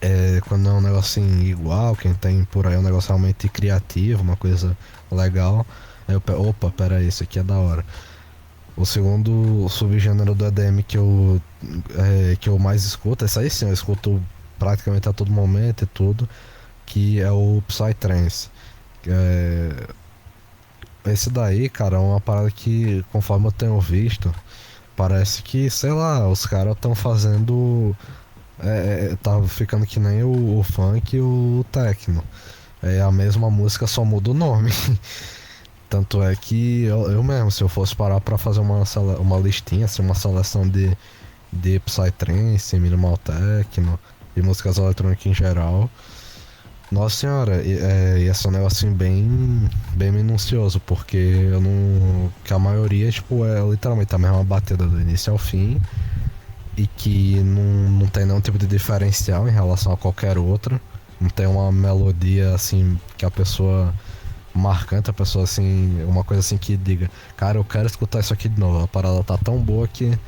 [0.00, 4.22] É, quando é um negocinho igual, quem tem por aí é um negócio realmente criativo,
[4.22, 4.76] uma coisa
[5.10, 5.66] legal.
[6.08, 7.84] Aí eu pego, opa, pera aí, isso aqui é da hora.
[8.76, 11.40] O segundo subgênero do EDM que eu,
[11.98, 14.22] é, que eu mais escuto, esse aí sim, eu escuto
[14.58, 16.28] praticamente a todo momento e tudo,
[16.86, 18.48] que é o Psytrance.
[19.06, 19.88] É,
[21.06, 24.34] esse daí, cara, é uma parada que, conforme eu tenho visto,
[24.96, 27.96] parece que, sei lá, os caras estão fazendo
[28.62, 32.22] é, é, tá ficando que nem o, o funk e o techno.
[32.82, 34.70] É a mesma música, só muda o nome.
[35.88, 38.84] Tanto é que eu, eu mesmo, se eu fosse parar para fazer uma,
[39.18, 40.96] uma listinha, assim, uma seleção de,
[41.52, 43.98] de Psytrance, Minimal Techno
[44.36, 45.90] e músicas eletrônicas em geral,
[46.90, 52.30] nossa senhora, é, ia ser um negócio assim bem, bem minucioso, porque eu não.
[52.44, 55.80] que a maioria, tipo, é literalmente a mesma batida do início ao fim
[56.76, 60.80] e que não, não tem nenhum tipo de diferencial em relação a qualquer outra.
[61.20, 63.94] Não tem uma melodia assim que a pessoa
[64.54, 68.48] marcante, a pessoa assim, uma coisa assim que diga, cara, eu quero escutar isso aqui
[68.48, 68.82] de novo.
[68.82, 70.18] A parada tá tão boa que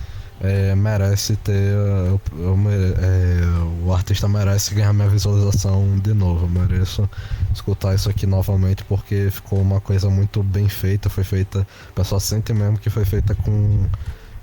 [0.42, 1.52] é, merece ter.
[1.52, 2.58] Eu, eu,
[3.00, 6.46] é, o artista merece ganhar minha visualização de novo.
[6.46, 7.08] Eu mereço
[7.54, 11.08] escutar isso aqui novamente porque ficou uma coisa muito bem feita.
[11.08, 11.66] Foi feita.
[11.90, 13.86] O pessoal sente mesmo que foi feita com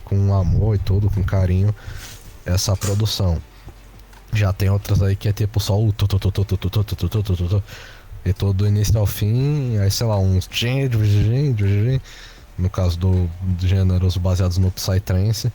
[0.06, 1.74] com amor e tudo, com carinho,
[2.44, 3.38] essa produção.
[4.34, 5.94] Já tem outras aí que é tipo só o
[8.26, 10.48] e todo do início ao fim, aí sei lá, uns
[12.58, 15.52] no caso do, do gêneros baseados no Psytrance.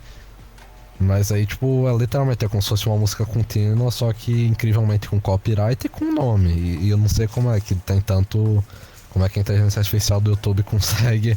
[0.99, 5.09] Mas aí, tipo, é literalmente é como se fosse uma música contínua, só que incrivelmente
[5.09, 6.53] com copyright e com nome.
[6.53, 8.63] E, e, eu não sei como é que tem tanto.
[9.11, 11.37] Como é que a inteligência artificial do YouTube consegue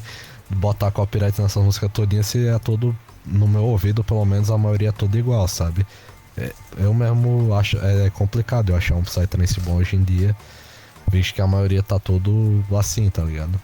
[0.49, 4.89] botar copyright nessa música todinha se é todo no meu ouvido, pelo menos, a maioria
[4.89, 5.85] é toda igual, sabe?
[6.37, 10.35] É, eu mesmo acho é complicado eu achar um Psytrance bom hoje em dia,
[11.11, 13.59] visto que a maioria tá todo assim, tá ligado?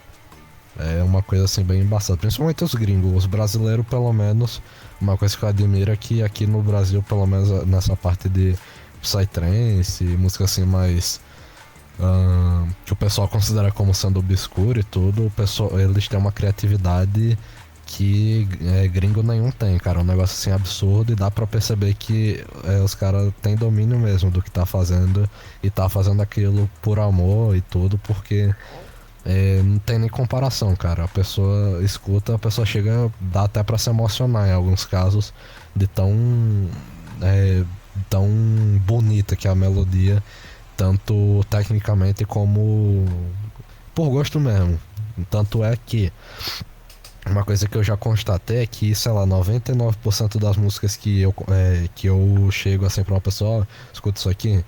[0.77, 4.61] É uma coisa assim bem embaçada, principalmente os gringos, os brasileiros pelo menos,
[5.03, 8.55] uma coisa que eu admiro é que aqui no Brasil, pelo menos nessa parte de
[9.01, 11.19] Psytrance, música assim mais
[11.99, 16.31] uh, que o pessoal considera como sendo obscuro e tudo, o pessoal, eles têm uma
[16.31, 17.37] criatividade
[17.85, 19.99] que é, gringo nenhum tem, cara.
[19.99, 24.31] Um negócio assim absurdo e dá pra perceber que é, os caras têm domínio mesmo
[24.31, 25.29] do que tá fazendo
[25.61, 28.55] e tá fazendo aquilo por amor e tudo, porque
[29.25, 31.05] é, não tem nem comparação, cara.
[31.05, 35.33] A pessoa escuta, a pessoa chega, dá até pra se emocionar em alguns casos,
[35.75, 36.11] de tão.
[37.21, 37.63] É,
[38.09, 38.27] tão
[38.85, 40.21] bonita que é a melodia,
[40.75, 43.05] tanto tecnicamente como
[43.93, 44.79] por gosto mesmo.
[45.29, 46.11] Tanto é que
[47.25, 51.33] uma coisa que eu já constatei é que, sei lá, 99% das músicas que eu,
[51.49, 54.63] é, que eu chego assim pra uma pessoa, escuta isso aqui,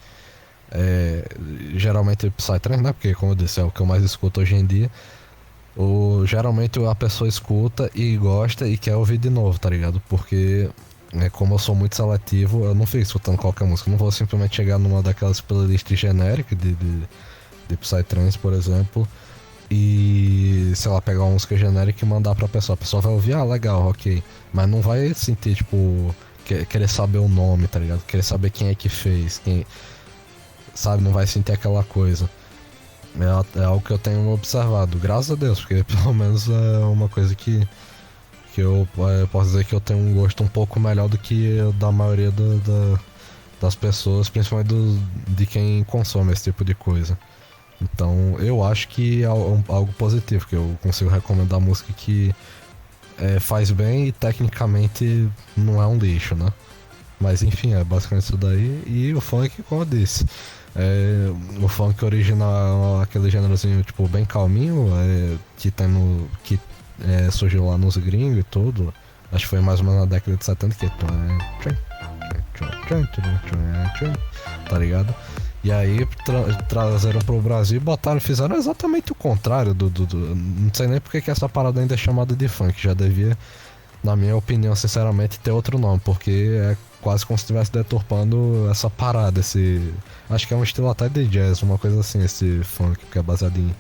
[0.71, 1.27] é,
[1.75, 2.93] geralmente Psytrance, né?
[2.93, 4.89] Porque, como eu disse, é o que eu mais escuto hoje em dia.
[5.77, 10.01] O, geralmente a pessoa escuta e gosta e quer ouvir de novo, tá ligado?
[10.07, 10.69] Porque,
[11.13, 13.89] é, como eu sou muito seletivo, eu não fico escutando qualquer música.
[13.89, 17.01] Eu não vou simplesmente chegar numa daquelas playlists genéricas de, de,
[17.67, 19.07] de Psytrance, por exemplo
[19.69, 22.75] e, sei lá, pegar uma música genérica e mandar pra pessoa.
[22.75, 24.23] A pessoa vai ouvir, ah, legal, ok.
[24.53, 26.13] Mas não vai sentir, tipo,
[26.69, 28.03] querer saber o nome, tá ligado?
[28.05, 29.65] Querer saber quem é que fez, quem.
[30.75, 32.29] Sabe, não vai sentir aquela coisa.
[33.19, 37.09] É, é algo que eu tenho observado, graças a Deus, porque pelo menos é uma
[37.09, 37.67] coisa que.
[38.53, 41.17] Que eu, é, eu posso dizer que eu tenho um gosto um pouco melhor do
[41.17, 42.99] que da maioria do, da,
[43.59, 47.17] das pessoas, principalmente do, de quem consome esse tipo de coisa.
[47.81, 52.33] Então eu acho que é algo positivo, que eu consigo recomendar música que
[53.17, 56.51] é, faz bem e tecnicamente não é um lixo, né?
[57.19, 58.83] Mas enfim, é basicamente isso daí.
[58.85, 60.25] E o funk, como eu disse,
[60.75, 66.27] é, o funk original aquele gênerozinho tipo bem calminho, é, que tem no.
[66.43, 66.59] que
[67.07, 68.93] é, surgiu lá nos gringos e tudo.
[69.31, 70.89] Acho que foi mais ou menos na década de 70 que.
[74.69, 75.15] Tá ligado?
[75.63, 80.17] E aí tra trazeram pro Brasil e botaram, fizeram exatamente o contrário do, do, do,
[80.35, 82.81] Não sei nem porque que essa parada ainda é chamada de funk.
[82.81, 83.37] Já devia,
[84.03, 88.89] na minha opinião, sinceramente, ter outro nome, porque é quase como se estivesse deturpando essa
[88.89, 89.93] parada, esse.
[90.27, 93.21] Acho que é um estilo até de jazz, uma coisa assim, esse funk, que é
[93.21, 93.75] baseado em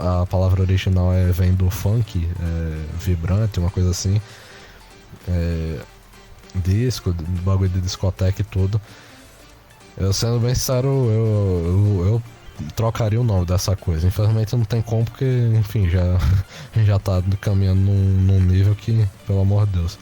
[0.00, 4.18] a palavra original é, vem do funk, é, vibrante, uma coisa assim.
[5.28, 5.80] É,
[6.54, 8.80] disco, bagulho de discoteca e tudo.
[9.98, 12.22] Eu sendo bem sincero, eu, eu, eu,
[12.74, 14.06] trocaria o nome dessa coisa.
[14.06, 15.26] Infelizmente não tem como, porque,
[15.58, 16.18] enfim, já,
[16.82, 19.98] já tá caminhando num, num nível que, pelo amor de Deus.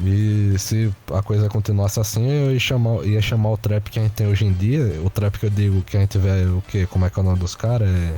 [0.00, 4.02] E se a coisa continuasse assim, eu ia chamar, ia chamar o trap que a
[4.02, 5.00] gente tem hoje em dia.
[5.04, 6.86] O trap que eu digo que a gente vê o que?
[6.86, 7.88] Como é que é o nome dos caras?
[7.88, 8.14] É,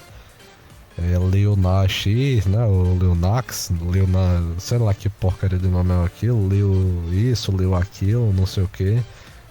[0.98, 2.64] é Lil Nas X, né?
[2.66, 7.50] O Lil Nax, Lil Nas, sei lá que porcaria de nome é aquilo, Lil isso,
[7.52, 9.02] Lil aquilo, não sei o que.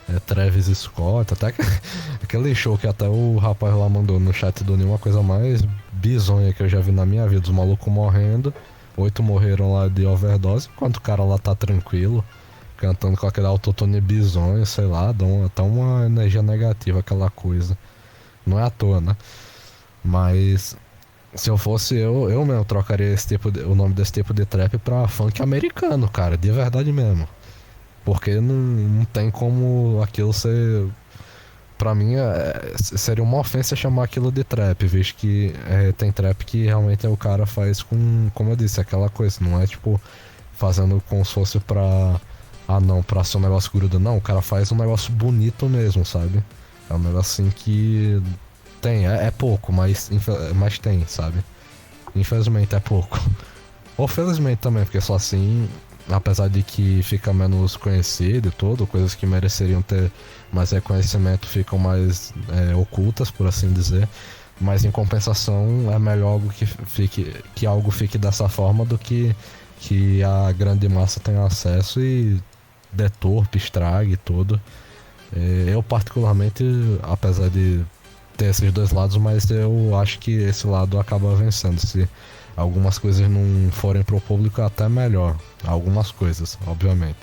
[0.08, 1.62] É Travis Scott, até que,
[2.24, 5.62] aquele show que até o rapaz lá mandou no chat do Nenhuma coisa mais
[5.92, 8.54] bizonha que eu já vi na minha vida, os malucos morrendo.
[9.00, 12.22] Oito morreram lá de overdose, enquanto o cara lá tá tranquilo,
[12.76, 17.78] cantando com aquele autotune bizonho, sei lá, dá uma, até uma energia negativa aquela coisa.
[18.46, 19.16] Não é à toa, né?
[20.04, 20.76] Mas
[21.34, 24.46] se eu fosse eu, eu mesmo trocaria esse tipo de, o nome desse tipo de
[24.46, 27.26] trap pra funk americano, cara, de verdade mesmo.
[28.04, 30.88] Porque não, não tem como aquilo ser
[31.80, 36.46] pra mim é, seria uma ofensa chamar aquilo de trap, visto que é, tem trap
[36.46, 40.00] que realmente o cara faz com, como eu disse, aquela coisa, não é tipo
[40.54, 42.20] fazendo como se fosse pra.
[42.68, 43.98] Ah não, pra ser um negócio grudo.
[43.98, 46.44] Não, o cara faz um negócio bonito mesmo, sabe?
[46.90, 48.22] É um negócio assim que
[48.82, 50.12] tem, é, é pouco, mas,
[50.56, 51.40] mas tem, sabe?
[52.14, 53.18] Infelizmente é pouco.
[53.98, 55.68] Ou felizmente também, porque só assim
[56.10, 60.12] apesar de que fica menos conhecido e tudo, coisas que mereceriam ter
[60.52, 64.08] mais reconhecimento ficam mais é, ocultas, por assim dizer.
[64.60, 69.36] Mas em compensação é melhor algo que fique que algo fique dessa forma do que
[69.80, 72.42] que a grande massa tenha acesso e
[72.92, 74.60] deturpe, estrague tudo.
[75.36, 76.64] É, eu particularmente,
[77.04, 77.84] apesar de
[78.36, 81.80] ter esses dois lados, mas eu acho que esse lado acaba vencendo.
[81.80, 82.08] Se
[82.56, 85.36] algumas coisas não forem pro público, até melhor.
[85.64, 87.18] Algumas coisas, obviamente.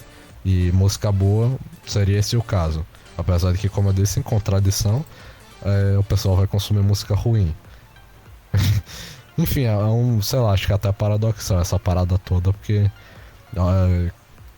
[0.45, 2.87] E música boa seria esse o caso.
[3.17, 5.05] Apesar de que, como eu disse, em contradição,
[5.65, 7.55] é, o pessoal vai consumir música ruim.
[9.39, 12.91] Enfim, é um, sei lá, acho que é até paradoxal essa parada toda, porque.
[13.55, 14.11] É,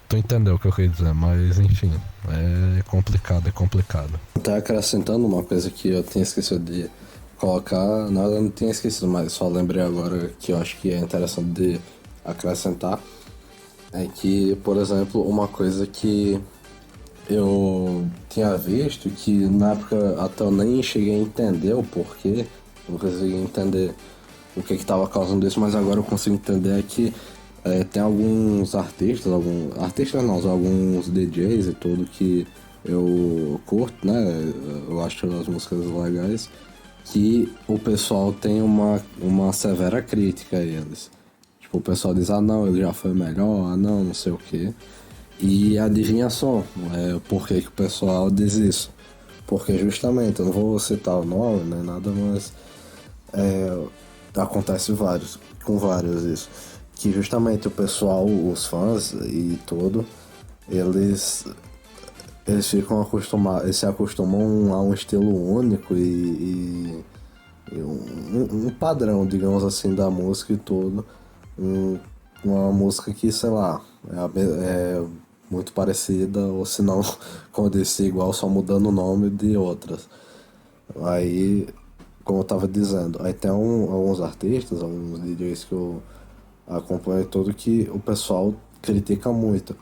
[0.09, 1.93] tu entendeu o que eu queria dizer, mas enfim,
[2.29, 4.19] é complicado, é complicado.
[4.43, 6.89] Tá acrescentando uma coisa que eu tinha esquecido de
[7.37, 8.09] colocar.
[8.11, 11.51] Não, eu não tinha esquecido, mas só lembrei agora que eu acho que é interessante
[11.51, 11.81] de
[12.25, 12.99] acrescentar.
[13.93, 16.41] É que, por exemplo, uma coisa que
[17.29, 22.47] eu tinha visto que na época até eu nem cheguei a entender o porquê,
[22.89, 23.95] não consegui entender
[24.57, 27.13] o que estava causando isso, mas agora eu consigo entender é que
[27.65, 32.47] é, tem alguns artistas, alguns artistas não, alguns DJs e tudo que
[32.85, 34.53] eu curto, né?
[34.89, 36.49] Eu acho as músicas legais
[37.05, 41.11] que o pessoal tem uma, uma severa crítica a eles.
[41.61, 44.39] Tipo, o pessoal diz, ah não, ele já foi melhor, ah não, não sei o
[44.39, 44.75] que.
[45.41, 48.91] E adivinha só, é, por que, que o pessoal diz isso?
[49.47, 52.53] Porque justamente, eu não vou citar o nome, nem nada, mas
[53.33, 53.79] é,
[54.37, 56.51] acontece vários, com vários isso.
[56.95, 60.05] Que justamente o pessoal, os fãs e tudo,
[60.69, 61.47] eles
[62.49, 67.05] eles ficam acostumados, eles se acostumam a um estilo único e, e,
[67.73, 71.05] e um, um, padrão, digamos assim, da música e tudo.
[71.59, 71.99] Um,
[72.43, 75.05] uma música que, sei lá, é, é
[75.51, 77.03] muito parecida, ou se não,
[77.53, 80.09] como eu disse, igual, só mudando o nome de outras.
[81.03, 81.69] Aí,
[82.25, 86.03] como eu tava dizendo, aí tem um, alguns artistas, alguns DJs que eu
[86.67, 89.75] acompanho tudo que o pessoal critica muito.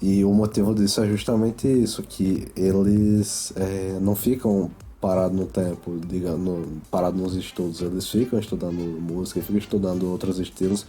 [0.00, 5.98] E o motivo disso é justamente isso, que eles é, não ficam parados no tempo,
[6.06, 10.86] digamos, parados nos estudos, eles ficam estudando música, ficam estudando outros estilos,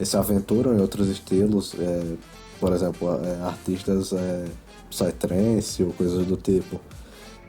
[0.00, 2.16] se aventuram em outros estilos, é,
[2.62, 4.44] por exemplo, é, artistas é,
[4.88, 6.80] psytrance ou coisas do tipo.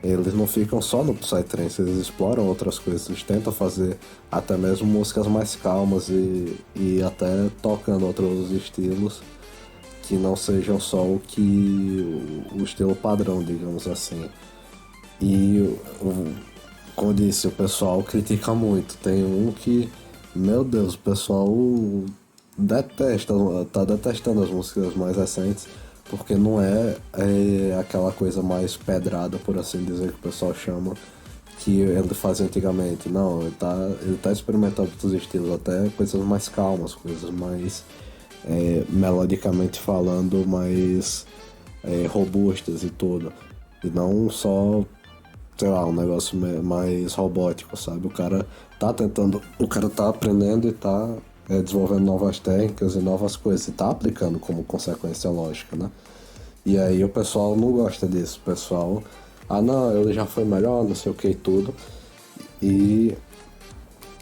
[0.04, 3.96] Eles não ficam só no psytrance, eles exploram outras coisas, eles tentam fazer
[4.32, 7.28] até mesmo músicas mais calmas e, e até
[7.62, 9.22] tocando outros estilos
[10.02, 14.28] que não sejam só o que o, o estilo padrão, digamos assim.
[15.22, 15.78] E
[16.96, 18.98] como eu disse, o pessoal critica muito.
[18.98, 19.88] Tem um que,
[20.36, 21.48] meu Deus, o pessoal
[22.58, 23.34] detesta,
[23.72, 25.68] tá detestando as músicas mais recentes,
[26.10, 30.94] porque não é, é aquela coisa mais pedrada, por assim dizer, que o pessoal chama,
[31.60, 33.10] que ele fazia antigamente.
[33.10, 37.84] Não, ele tá, ele tá experimentando outros estilos, até coisas mais calmas, coisas mais
[38.46, 41.26] é, melodicamente falando, mais
[41.84, 43.32] é, robustas e tudo.
[43.84, 44.84] E não só,
[45.58, 48.08] sei lá, um negócio mais robótico, sabe?
[48.08, 48.46] O cara
[48.80, 51.10] tá tentando, o cara tá aprendendo e tá
[51.50, 55.90] é, desenvolvendo novas técnicas e novas coisas, e tá aplicando como consequência lógica, né?
[56.66, 59.04] E aí o pessoal não gosta disso, o pessoal,
[59.50, 61.74] ah não, ele já foi melhor, não sei o que e tudo.
[62.62, 63.14] E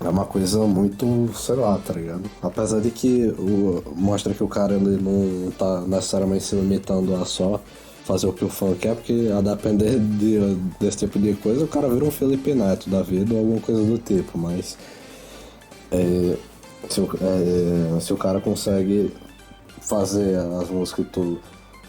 [0.04, 2.24] é uma coisa muito, sei lá, tá ligado?
[2.42, 7.26] Apesar de que o, mostra que o cara ele não tá necessariamente se limitando a
[7.26, 7.62] só
[8.04, 11.68] fazer o que o fã quer, porque a depender de, desse tipo de coisa, o
[11.68, 14.76] cara vira um Felipe Neto da vida ou alguma coisa do tipo, mas
[15.92, 16.36] é,
[16.90, 19.12] se, o, é, se o cara consegue
[19.82, 21.40] fazer as músicas tudo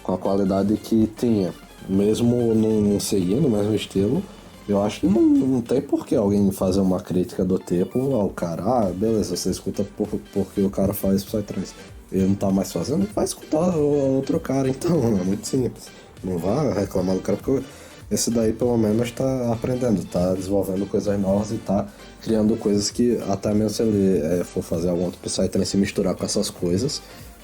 [0.03, 1.53] com a qualidade que tinha,
[1.89, 4.23] mesmo não seguindo o mesmo estilo,
[4.69, 8.29] eu acho que não, não tem por que alguém fazer uma crítica do tipo ao
[8.29, 8.63] cara.
[8.63, 11.75] Ah, beleza, você escuta por, porque o cara faz Psytrance.
[12.11, 14.97] Ele não tá mais fazendo, vai escutar outro cara, então.
[15.21, 15.89] É muito simples.
[16.23, 17.65] Não vá reclamar do cara, porque
[18.11, 21.87] esse daí pelo menos tá aprendendo, tá desenvolvendo coisas novas e tá
[22.23, 26.15] criando coisas que até mesmo se ele é, for fazer algum outro Psytrance e misturar
[26.15, 27.03] com essas coisas.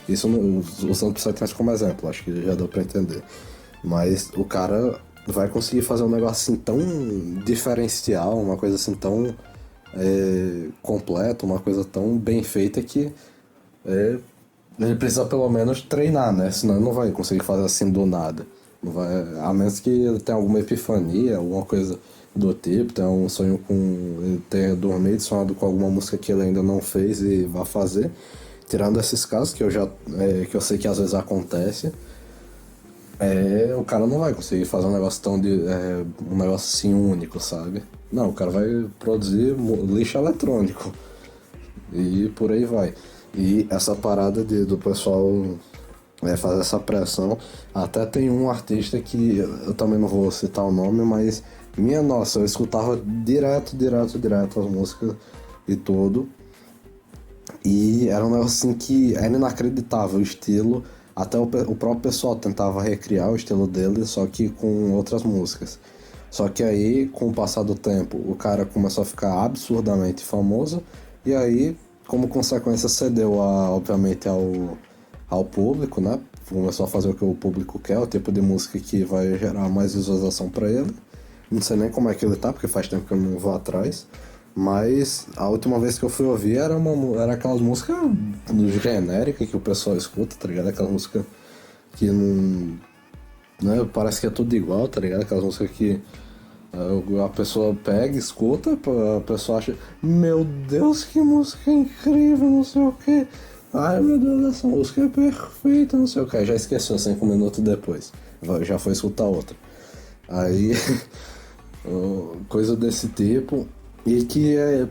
[0.09, 0.29] Isso
[0.89, 3.22] usando o Psytrance como exemplo, acho que já deu pra entender.
[3.85, 6.79] Mas o cara vai conseguir fazer um negócio assim tão
[7.45, 9.35] diferencial, uma coisa assim tão
[9.95, 13.12] é, completa, uma coisa tão bem feita que
[13.85, 14.18] é,
[14.79, 16.51] ele precisa pelo menos treinar, né?
[16.51, 18.47] Senão ele não vai conseguir fazer assim do nada.
[18.83, 21.99] Vai, a menos que ele tenha alguma epifania, alguma coisa
[22.39, 24.39] do tenha um sonho com.
[24.49, 28.11] tenha dormido, sonhado com alguma música que ele ainda não fez e vá fazer.
[28.68, 29.89] Tirando esses casos que eu já.
[30.18, 31.93] É, que eu sei que às vezes acontece
[33.20, 35.66] é, o cara não vai conseguir fazer um negócio tão de.
[35.66, 37.82] É, um negócio assim único, sabe?
[38.12, 39.57] Não, o cara vai produzir
[39.89, 40.93] lixo eletrônico.
[41.93, 42.95] E por aí vai.
[43.34, 45.30] E essa parada de, do pessoal
[46.22, 47.36] é, fazer essa pressão.
[47.74, 51.43] Até tem um artista que eu também não vou citar o nome, mas
[51.79, 55.14] minha nossa, eu escutava direto, direto, direto as músicas
[55.66, 56.29] e tudo.
[57.64, 60.85] E era um negócio assim que era inacreditável o estilo
[61.18, 65.76] até o, o próprio pessoal tentava recriar o estilo dele, só que com outras músicas.
[66.31, 70.81] Só que aí, com o passar do tempo, o cara começou a ficar absurdamente famoso,
[71.26, 71.76] e aí,
[72.07, 74.79] como consequência, cedeu, a, obviamente, ao,
[75.29, 76.20] ao público, né?
[76.49, 79.68] Começou a fazer o que o público quer, o tipo de música que vai gerar
[79.68, 80.95] mais visualização para ele.
[81.51, 83.55] Não sei nem como é que ele tá, porque faz tempo que eu não vou
[83.55, 84.07] atrás.
[84.61, 87.97] Mas a última vez que eu fui ouvir era, uma, era aquelas músicas
[88.83, 90.69] genéricas que o pessoal escuta, tá ligado?
[90.69, 91.25] Aquelas músicas
[91.95, 92.77] que não.
[93.63, 95.23] Né, parece que é tudo igual, tá ligado?
[95.23, 96.01] Aquelas músicas que
[96.75, 98.77] uh, a pessoa pega, escuta,
[99.17, 103.29] a pessoa acha, meu Deus, que música incrível, não sei o que.
[103.73, 106.45] Ai meu Deus, essa música é perfeita, não sei o que.
[106.45, 108.13] Já esqueceu cinco minutos depois.
[108.63, 109.57] Já foi escutar outra.
[110.29, 110.73] Aí.
[112.49, 113.66] coisa desse tipo.
[114.07, 114.87] E que é,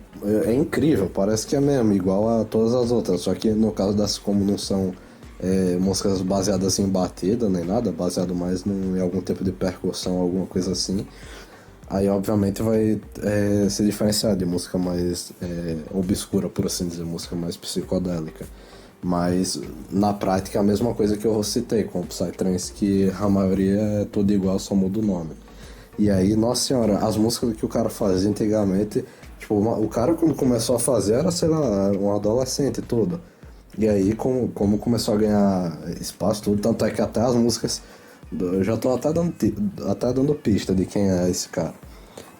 [0.45, 3.21] é, incrível, parece que é mesmo, igual a todas as outras.
[3.21, 4.93] Só que no caso das como não são
[5.39, 10.19] é, músicas baseadas em batida nem nada, baseado mais num, em algum tipo de percussão,
[10.19, 11.05] alguma coisa assim.
[11.89, 17.35] Aí obviamente vai é, se diferenciar de música mais é, obscura, por assim dizer, música
[17.35, 18.45] mais psicodélica.
[19.01, 19.59] Mas
[19.89, 23.79] na prática é a mesma coisa que eu citei com o Psytrance, que a maioria
[24.01, 25.31] é tudo igual, só muda o nome.
[25.99, 29.03] E aí, nossa senhora, as músicas que o cara fazia antigamente,
[29.39, 33.19] tipo, o cara quando começou a fazer era, sei lá, um adolescente tudo.
[33.77, 37.81] E aí, como, como começou a ganhar espaço, tudo, tanto é que até as músicas.
[38.39, 39.33] Eu já tô até dando,
[39.89, 41.73] até dando pista de quem é esse cara,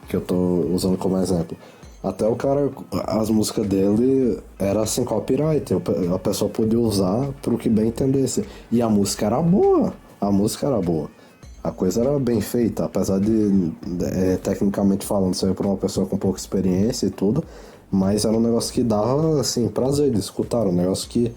[0.08, 0.36] que eu tô
[0.74, 1.58] usando como exemplo.
[2.04, 2.70] Até o cara,
[3.08, 5.74] as músicas dele era sem copyright,
[6.14, 8.46] a pessoa podia usar pro que bem entendesse.
[8.72, 11.10] E a música era boa, a música era boa
[11.68, 13.72] a coisa era bem feita, apesar de,
[14.04, 17.44] é, tecnicamente falando, ser por uma pessoa com pouca experiência e tudo,
[17.92, 21.34] mas era um negócio que dava, assim, prazer de escutar, um negócio que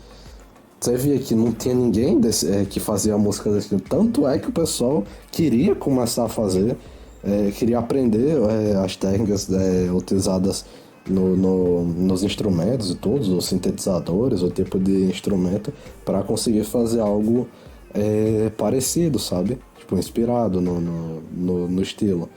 [0.80, 3.82] você via que não tinha ninguém desse, é, que fazia música desse tipo.
[3.88, 6.76] Tanto é que o pessoal queria começar a fazer,
[7.22, 10.64] é, queria aprender é, as técnicas é, utilizadas
[11.08, 15.72] no, no, nos instrumentos e todos, os sintetizadores, o tipo de instrumento,
[16.04, 17.48] para conseguir fazer algo
[17.92, 19.58] é, parecido, sabe?
[19.90, 22.28] Tipo, inspirado no, no, no, no estilo.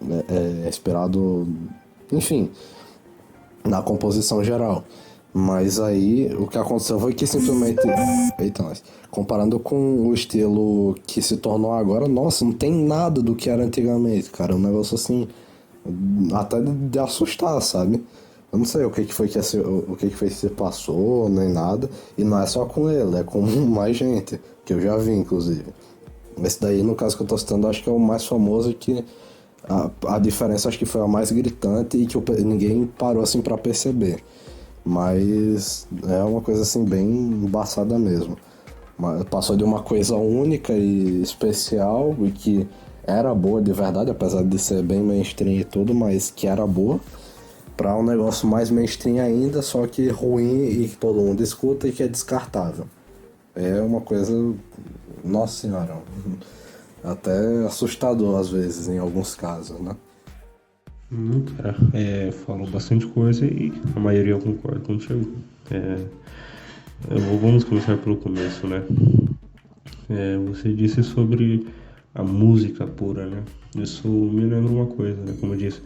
[0.00, 1.48] É, é, inspirado,
[2.12, 2.50] enfim,
[3.64, 4.84] na composição geral.
[5.34, 7.82] Mas aí o que aconteceu foi que simplesmente.
[8.38, 8.72] Eita.
[9.10, 13.62] Comparando com o estilo que se tornou agora, nossa, não tem nada do que era
[13.62, 14.54] antigamente, cara.
[14.54, 15.28] Um negócio assim.
[16.32, 18.02] Até de, de assustar, sabe?
[18.50, 20.48] Eu não sei o que, que foi que esse, o que, que foi que se
[20.48, 21.88] passou, nem nada.
[22.16, 25.66] E não é só com ele, é com mais gente, que eu já vi, inclusive.
[26.44, 29.04] Esse daí, no caso que eu tô citando, acho que é o mais famoso que
[29.68, 33.42] A, a diferença acho que foi a mais gritante e que o, ninguém parou assim
[33.42, 34.22] para perceber.
[34.84, 38.36] Mas é uma coisa assim bem embaçada mesmo.
[39.30, 42.66] Passou de uma coisa única e especial e que
[43.06, 46.98] era boa de verdade, apesar de ser bem mainstream e tudo, mas que era boa,
[47.76, 51.92] para um negócio mais mainstream ainda, só que ruim e que todo mundo escuta e
[51.92, 52.86] que é descartável.
[53.54, 54.32] É uma coisa,
[55.24, 55.96] nossa senhora,
[57.02, 59.94] até assustador às vezes em alguns casos, né?
[61.10, 65.32] Hum, cara, é, falam bastante coisa e a maioria eu concordo contigo.
[65.70, 66.04] É,
[67.10, 68.82] eu, vamos começar pelo começo, né?
[70.10, 71.66] É, você disse sobre
[72.14, 73.42] a música pura, né?
[73.76, 75.34] Isso me lembra uma coisa, né?
[75.40, 75.80] Como eu disse,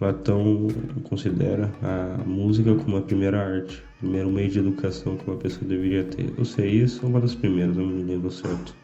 [0.00, 0.68] Platão
[1.04, 5.68] considera a música como a primeira arte, o primeiro meio de educação que uma pessoa
[5.68, 6.32] deveria ter.
[6.38, 8.74] Eu sei isso, é uma das primeiras, não me lembro certo.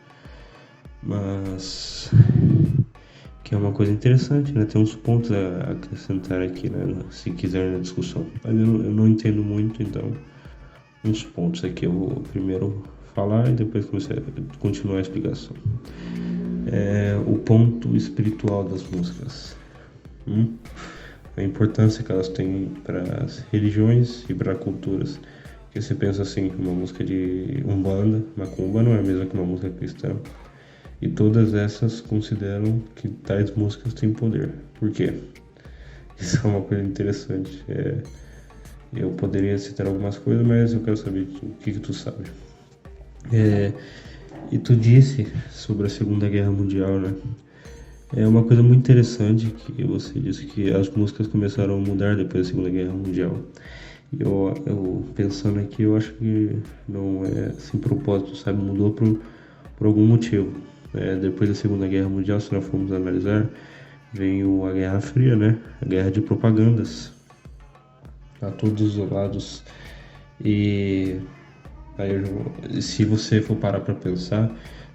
[1.03, 2.12] Mas
[3.43, 4.67] que é uma coisa interessante, né?
[4.67, 6.85] Tem uns pontos a acrescentar aqui, né?
[7.09, 8.27] Se quiser na discussão.
[8.45, 10.12] Mas eu, eu não entendo muito, então
[11.03, 12.83] uns pontos aqui eu vou primeiro
[13.14, 14.17] falar e depois começar,
[14.59, 15.57] continuar a explicação.
[16.67, 19.57] É, o ponto espiritual das músicas.
[20.29, 20.53] Hum?
[21.37, 25.20] A importância que elas têm para as religiões e para culturas.
[25.70, 29.45] Que você pensa assim, uma música de umbanda, macumba não é a mesma que uma
[29.45, 30.16] música cristã
[31.01, 34.51] e todas essas consideram que tais músicas têm poder.
[34.78, 35.14] Por quê?
[36.18, 37.62] Isso é uma coisa interessante.
[37.68, 37.97] É,
[38.95, 42.24] eu poderia citar algumas coisas, mas eu quero saber o que, que tu sabe.
[43.32, 43.72] É,
[44.51, 47.12] e tu disse sobre a Segunda Guerra Mundial, né?
[48.15, 52.47] É uma coisa muito interessante que você disse que as músicas começaram a mudar depois
[52.47, 53.37] da Segunda Guerra Mundial.
[54.17, 56.57] Eu, eu pensando aqui, eu acho que
[56.89, 58.63] não é sem propósito, sabe?
[58.63, 59.21] Mudou por,
[59.77, 60.53] por algum motivo.
[60.95, 63.49] É, depois da Segunda Guerra Mundial, se nós formos analisar,
[64.13, 65.59] veio a Guerra Fria, né?
[65.83, 67.13] A guerra de propagandas
[68.41, 69.65] a todos os lados.
[70.45, 71.21] E
[71.99, 74.49] aí, se você for parar para pensar,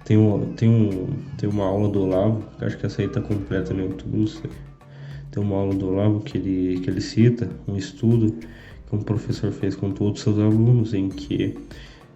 [0.04, 1.06] tem, um, tem, um,
[1.38, 4.50] tem uma aula do Olavo, acho que essa aí tá completa no YouTube, não sei.
[5.30, 9.50] Tem uma aula do Olavo que ele, que ele cita, um estudo que um professor
[9.52, 11.56] fez com todos os seus alunos, em que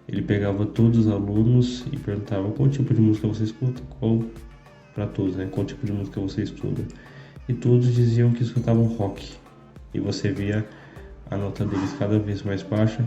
[0.07, 4.23] ele pegava todos os alunos e perguntava qual tipo de música você escuta, qual
[4.93, 5.47] para todos, né?
[5.51, 6.83] Qual tipo de música você estuda?
[7.47, 9.33] E todos diziam que escutavam rock.
[9.93, 10.67] E você via
[11.29, 13.05] a nota deles cada vez mais baixa,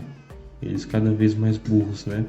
[0.61, 2.25] eles cada vez mais burros, né?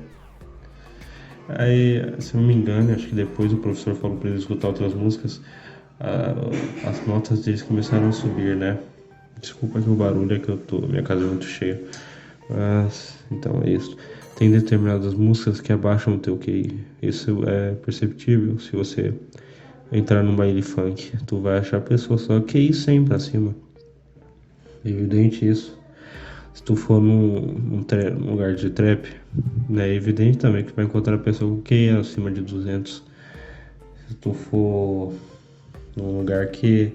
[1.59, 4.95] Aí, se não me engano, acho que depois o professor falou para eles escutar outras
[4.95, 5.41] músicas,
[6.85, 8.79] as notas deles começaram a subir, né?
[9.41, 11.81] Desculpa que o barulho é que eu tô, minha casa é muito cheia.
[12.49, 13.97] Mas, então é isso
[14.43, 16.81] tem determinadas músicas que abaixam o teu QI.
[17.01, 19.15] Isso é perceptível se você
[19.93, 21.13] entrar no baile funk.
[21.27, 23.55] Tu vai achar pessoas só QI sempre acima.
[24.85, 25.79] É evidente isso.
[26.55, 27.85] Se tu for num, num,
[28.19, 29.09] num, lugar de trap,
[29.69, 33.03] né, é evidente também que vai encontrar pessoa com QI acima de 200.
[34.09, 35.15] Se tu for
[35.97, 36.93] num lugar que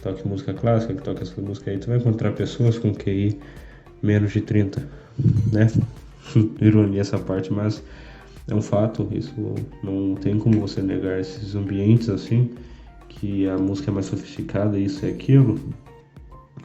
[0.00, 3.38] toque música clássica, que toque essa música aí, tu vai encontrar pessoas com QI
[4.02, 4.86] menos de 30,
[5.52, 5.66] né?
[6.60, 7.82] ironia essa parte, mas
[8.48, 9.32] é um fato, isso
[9.82, 12.50] não tem como você negar esses ambientes assim,
[13.08, 15.58] que a música é mais sofisticada, isso e aquilo,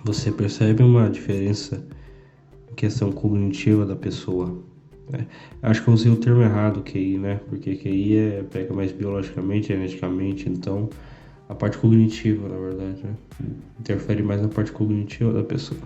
[0.04, 1.82] você percebe uma diferença
[2.80, 4.58] questão cognitiva da pessoa.
[5.10, 5.28] Né?
[5.62, 7.42] Acho que eu usei o termo errado, QI, né?
[7.50, 10.90] Porque QI é, pega mais biologicamente, geneticamente, então
[11.50, 13.16] a parte cognitiva, na verdade, né?
[13.82, 15.82] interfere mais na parte cognitiva da pessoa.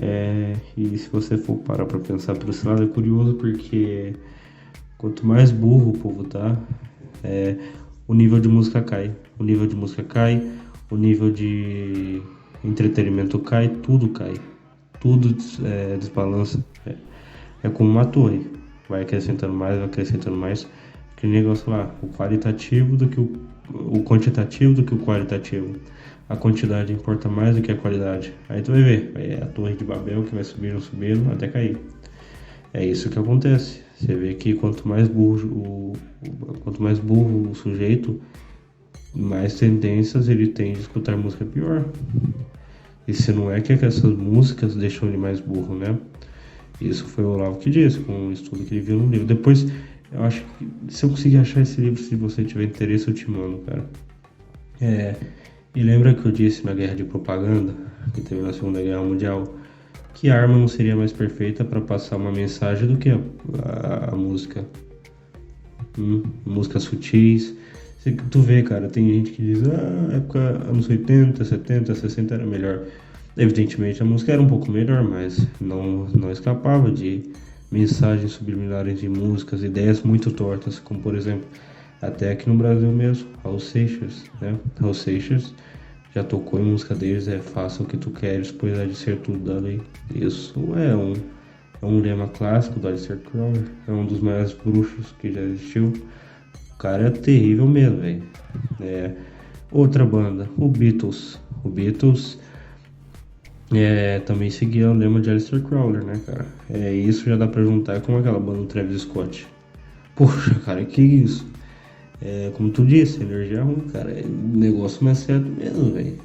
[0.00, 4.14] É, e se você for parar para pensar por esse lado, é curioso porque
[4.96, 6.56] quanto mais burro o povo tá,
[7.24, 7.56] é,
[8.06, 9.12] o nível de música cai.
[9.36, 10.48] O nível de música cai,
[10.88, 12.22] o nível de
[12.64, 14.34] entretenimento cai, tudo cai.
[15.02, 16.64] Tudo é, desbalança.
[16.86, 16.94] É,
[17.64, 18.46] é como uma torre.
[18.88, 20.68] Vai acrescentando mais, vai acrescentando mais.
[21.16, 23.32] Aquele negócio lá, o qualitativo do que o,
[23.68, 25.76] o quantitativo do que o qualitativo
[26.28, 28.32] a quantidade importa mais do que a qualidade.
[28.48, 31.78] Aí tu vai ver, é a torre de Babel que vai subindo, subindo até cair.
[32.72, 33.82] É isso que acontece.
[33.98, 35.92] Você vê que quanto mais burro o,
[36.60, 38.18] quanto mais burro o sujeito,
[39.14, 41.84] mais tendências ele tem de escutar música pior.
[43.06, 45.98] E se não é que essas músicas deixam ele mais burro, né?
[46.80, 49.26] Isso foi o Olavo que disse, com um estudo que ele viu no livro.
[49.26, 49.66] Depois,
[50.12, 53.30] eu acho que se eu conseguir achar esse livro, se você tiver interesse, eu te
[53.30, 53.84] mando, cara.
[54.80, 55.14] É,
[55.74, 57.74] e lembra que eu disse na guerra de propaganda,
[58.14, 59.54] que teve na Segunda Guerra Mundial,
[60.14, 63.18] que a arma não seria mais perfeita para passar uma mensagem do que a,
[63.64, 64.64] a, a música?
[65.98, 67.54] Hum, músicas sutis,
[68.30, 72.80] tu vê, cara, tem gente que diz, ah, época anos 80, 70, 60 era melhor.
[73.36, 77.22] Evidentemente a música era um pouco melhor, mas não, não escapava de
[77.70, 81.46] mensagens subliminares de músicas, ideias muito tortas, como por exemplo,
[82.02, 84.58] até aqui no Brasil mesmo, Raul Seixas, né?
[84.78, 85.54] Raul Seixas
[86.14, 89.18] já tocou em música deles, é faça o que tu queres, pois há de ser
[89.18, 89.80] tudo da lei.
[90.14, 91.14] Isso é um,
[91.80, 95.92] é um lema clássico do Alistair Crowley, é um dos maiores bruxos que já existiu.
[96.82, 98.24] O cara é terrível mesmo, velho.
[98.80, 99.12] É,
[99.70, 101.38] outra banda, o Beatles.
[101.62, 102.40] O Beatles
[103.72, 106.44] é, também seguia o lema de Alistair Crowley, né, cara?
[106.68, 109.46] É, isso já dá pra juntar com aquela banda do Travis Scott.
[110.16, 111.46] Poxa, cara, que isso?
[112.20, 114.10] É, como tu disse, energia é ruim, cara.
[114.10, 116.18] É negócio mais certo mesmo, velho.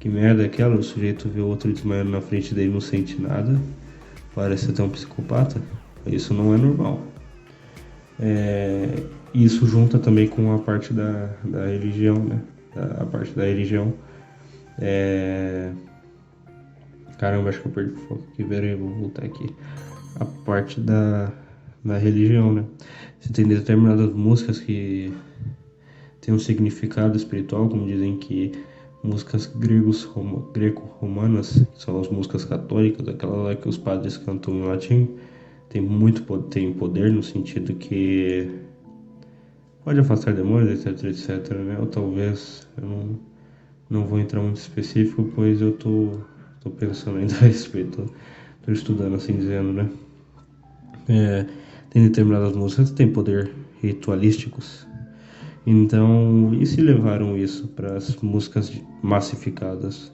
[0.00, 0.76] Que merda é aquela?
[0.76, 3.60] O sujeito vê outro desmaiando na frente dele não sente nada.
[4.34, 5.60] Parece até um psicopata.
[6.06, 7.02] Isso não é normal.
[8.18, 8.88] É,
[9.34, 12.40] isso junta também com a parte da, da religião, né?
[12.76, 13.92] A, parte da religião.
[14.78, 15.72] É...
[17.18, 18.44] Caramba, acho que eu perdi o foco aqui.
[18.44, 19.52] Pera vou voltar aqui.
[20.20, 21.32] A parte da,
[21.84, 22.64] da religião, né?
[23.20, 25.12] Você tem determinadas músicas que
[26.20, 28.52] têm um significado espiritual, como dizem que
[29.02, 30.08] músicas gregos,
[30.52, 35.10] greco-romanas, que são as músicas católicas, aquela lá que os padres cantam em latim,
[35.68, 38.63] tem muito tem poder no sentido que
[39.84, 41.76] pode afastar demônios, etc, etc, né?
[41.78, 43.20] Ou talvez eu não,
[43.90, 46.18] não vou entrar muito específico, pois eu tô,
[46.60, 48.10] tô pensando ainda a respeito,
[48.64, 49.88] tô estudando assim dizendo, né?
[51.08, 51.46] É,
[51.90, 53.50] tem determinadas músicas que têm poder
[53.82, 54.86] ritualísticos.
[55.66, 58.72] Então, e se levaram isso para as músicas
[59.02, 60.12] massificadas?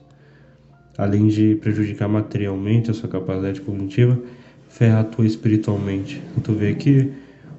[0.97, 4.19] Além de prejudicar materialmente a sua capacidade cognitiva,
[4.69, 6.21] ferra a tua espiritualmente.
[6.43, 7.11] Tu vê que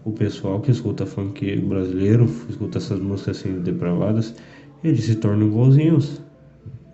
[0.04, 4.34] o pessoal que escuta funk brasileiro, escuta essas músicas assim depravadas,
[4.82, 6.20] eles se tornam igualzinhos.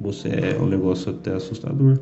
[0.00, 1.98] Você é um negócio até assustador.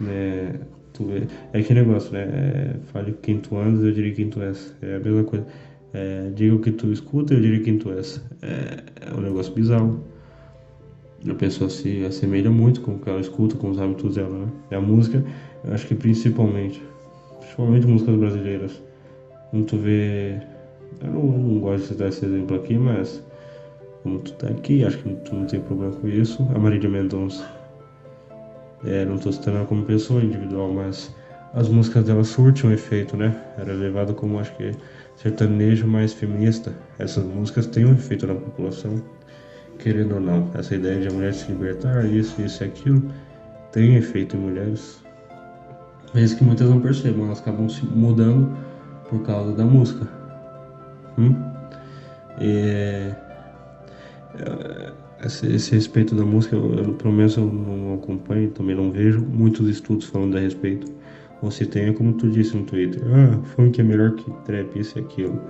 [0.00, 0.60] Né?
[0.92, 1.26] Tu vê.
[1.52, 2.22] É que negócio, né?
[2.22, 4.74] É, fale quem tu andas, eu diria quem tu és.
[4.80, 5.46] É a mesma coisa.
[5.92, 8.22] É, diga o que tu escuta, eu diria quem tu és.
[8.42, 10.04] É, é um negócio bizarro.
[11.28, 14.48] A pessoa se assemelha muito com o que ela escuta, com os hábitos dela, né?
[14.70, 15.24] E a música,
[15.64, 16.82] eu acho que principalmente,
[17.38, 18.82] principalmente músicas brasileiras.
[19.52, 20.40] Quando tu vê.
[21.02, 23.22] Eu não, não gosto de citar esse exemplo aqui, mas
[24.02, 26.42] como tu tá aqui, acho que tu não tem problema com isso.
[26.54, 27.44] A Marília Mendonça
[28.82, 31.14] é, não estou citando ela como pessoa individual, mas
[31.52, 33.36] as músicas dela surtem um efeito, né?
[33.58, 34.72] Era levado como, acho que,
[35.16, 36.72] sertanejo mais feminista.
[36.98, 39.02] Essas músicas têm um efeito na população,
[39.78, 40.50] querendo ou não.
[40.54, 43.02] Essa ideia de a mulher se libertar, isso, isso e aquilo,
[43.70, 45.02] tem efeito em mulheres.
[46.14, 48.50] Mesmo que muitas não percebam, elas acabam se mudando
[49.12, 50.08] por causa da música.
[51.18, 51.34] Hum?
[52.40, 53.12] E,
[54.38, 54.92] é,
[55.22, 59.20] esse, esse, respeito da música, eu, eu, pelo menos eu não acompanho, também não vejo
[59.20, 60.90] muitos estudos falando a respeito.
[61.42, 64.78] Ou se tem, é como tu disse no Twitter, ah, funk é melhor que trap,
[64.78, 65.40] isso e aquilo.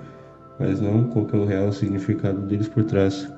[0.58, 3.30] Mas não qual é o real significado deles por trás.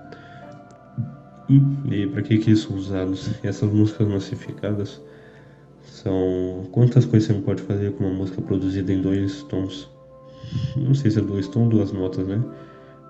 [1.90, 3.30] E para que que isso são usados?
[3.44, 5.02] E essas músicas massificadas
[5.82, 6.66] são...
[6.72, 9.93] Quantas coisas você pode fazer com uma música produzida em dois tons?
[10.76, 12.42] Não sei se é dois tons, duas notas, né?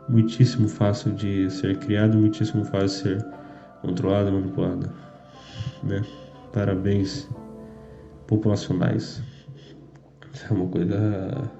[0.08, 3.26] muitíssimo fácil de ser criado, muitíssimo fácil de ser
[3.80, 4.92] controlada, manipulada.
[5.82, 6.02] Né?
[6.52, 7.28] Parabéns
[8.26, 9.22] populacionais.
[10.50, 11.50] É uma coisa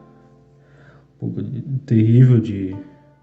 [1.15, 2.77] um pouco de, terrível de.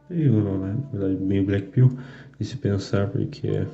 [0.08, 0.78] Terrível não, né?
[0.94, 1.98] Na verdade, meio black pill
[2.40, 3.66] de se pensar, porque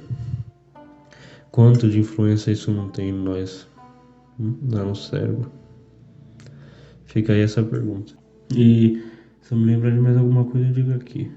[1.51, 3.67] quanto de influência isso não tem em nós,
[4.39, 4.57] hum?
[4.61, 5.51] no nosso cérebro.
[7.05, 8.13] Fica aí essa pergunta.
[8.56, 9.04] E
[9.41, 11.32] se eu me lembrar de mais alguma coisa, eu digo aqui.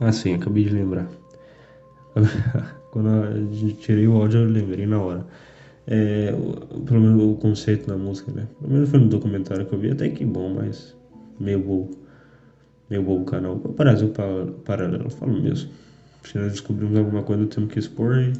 [0.00, 1.08] Ah, sim, acabei de lembrar.
[2.90, 5.26] Quando eu tirei o áudio, eu lembrei na hora.
[5.86, 6.32] É,
[6.86, 8.46] pelo menos o conceito da música, né?
[8.60, 10.94] Pelo menos foi no documentário que eu vi, até que bom, mas
[11.40, 11.96] meio bobo.
[12.90, 13.56] Meio bobo o canal.
[13.56, 14.12] Brasil
[14.64, 15.70] Paralelo, falo mesmo.
[16.24, 18.32] Se nós descobrimos alguma coisa, temos que expor e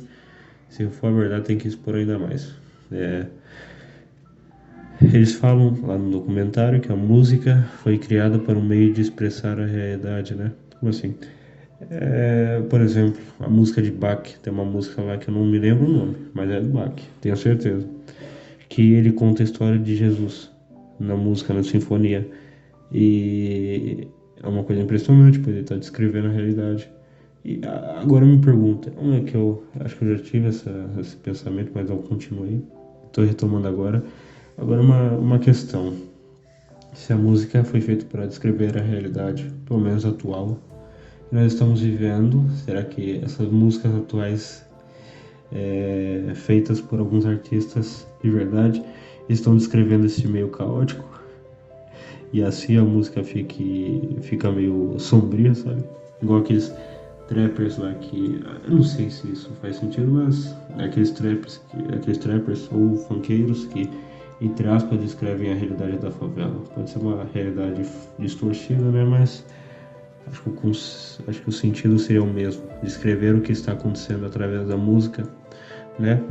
[0.68, 2.55] se for a verdade, tem que expor ainda mais.
[2.90, 3.26] É,
[5.12, 9.59] eles falam lá no documentário que a música foi criada para um meio de expressar
[9.59, 10.53] a realidade, né?
[10.78, 11.14] Como assim?
[11.90, 15.59] É, por exemplo, a música de Bach, tem uma música lá que eu não me
[15.59, 17.86] lembro o nome, mas é do Bach, tenho certeza.
[18.68, 20.50] Que ele conta a história de Jesus
[20.98, 22.28] na música, na sinfonia.
[22.92, 24.07] E
[24.42, 26.88] é uma coisa impressionante, pois ele está descrevendo a realidade.
[27.44, 27.61] E
[28.00, 31.72] agora me pergunta, onde é que eu acho que eu já tive essa, esse pensamento,
[31.74, 32.62] mas eu continuei.
[33.07, 34.03] Estou retomando agora.
[34.62, 35.92] Agora uma, uma questão.
[36.94, 40.56] Se a música foi feita para descrever a realidade, pelo menos atual,
[41.28, 42.48] que nós estamos vivendo?
[42.64, 44.64] Será que essas músicas atuais
[45.50, 48.80] é, feitas por alguns artistas de verdade
[49.28, 51.10] estão descrevendo esse meio caótico?
[52.32, 55.82] E assim a música fique, fica meio sombria, sabe?
[56.22, 56.72] Igual aqueles
[57.26, 58.40] trappers lá que.
[58.64, 63.64] Eu não sei se isso faz sentido, mas aqueles trappers, que, aqueles trappers ou funkeiros
[63.66, 63.90] que,
[64.45, 66.55] entre aspas, descrevem a realidade da favela.
[66.74, 67.86] Pode ser uma realidade
[68.18, 69.05] distorcida, né?
[69.05, 69.45] Mas
[70.26, 72.62] acho que, o, acho que o sentido seria o mesmo.
[72.82, 75.24] Descrever o que está acontecendo através da música,
[75.99, 76.22] né?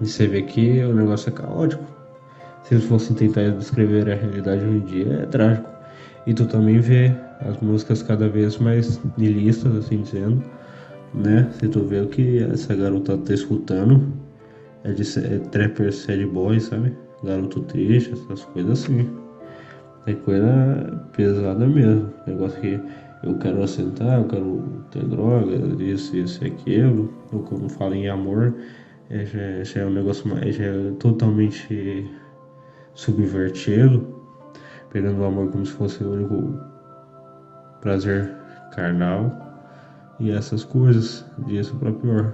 [0.00, 1.92] E você vê que o negócio é caótico
[2.64, 5.68] se eles fossem tentar descrever a realidade hoje em dia, é trágico.
[6.26, 10.42] E tu também vê as músicas cada vez mais nihilistas, assim dizendo,
[11.12, 11.50] né?
[11.58, 14.12] Se tu vê o que essa garota tá escutando,
[14.84, 16.96] é de é trapper sad boy, sabe?
[17.22, 19.08] Garoto triste, essas coisas assim.
[20.06, 22.12] É coisa pesada mesmo.
[22.26, 22.80] Negócio que
[23.22, 27.12] eu quero assentar, eu quero ter droga, isso, isso e aquilo.
[27.32, 28.54] Ou como fala em amor,
[29.10, 32.10] é, já, já é um negócio mais, já é totalmente
[32.94, 34.20] subverti-lo,
[34.90, 36.58] perdendo o amor como se fosse o único
[37.80, 38.34] prazer
[38.74, 39.30] carnal
[40.18, 42.32] e essas coisas, disso para pior.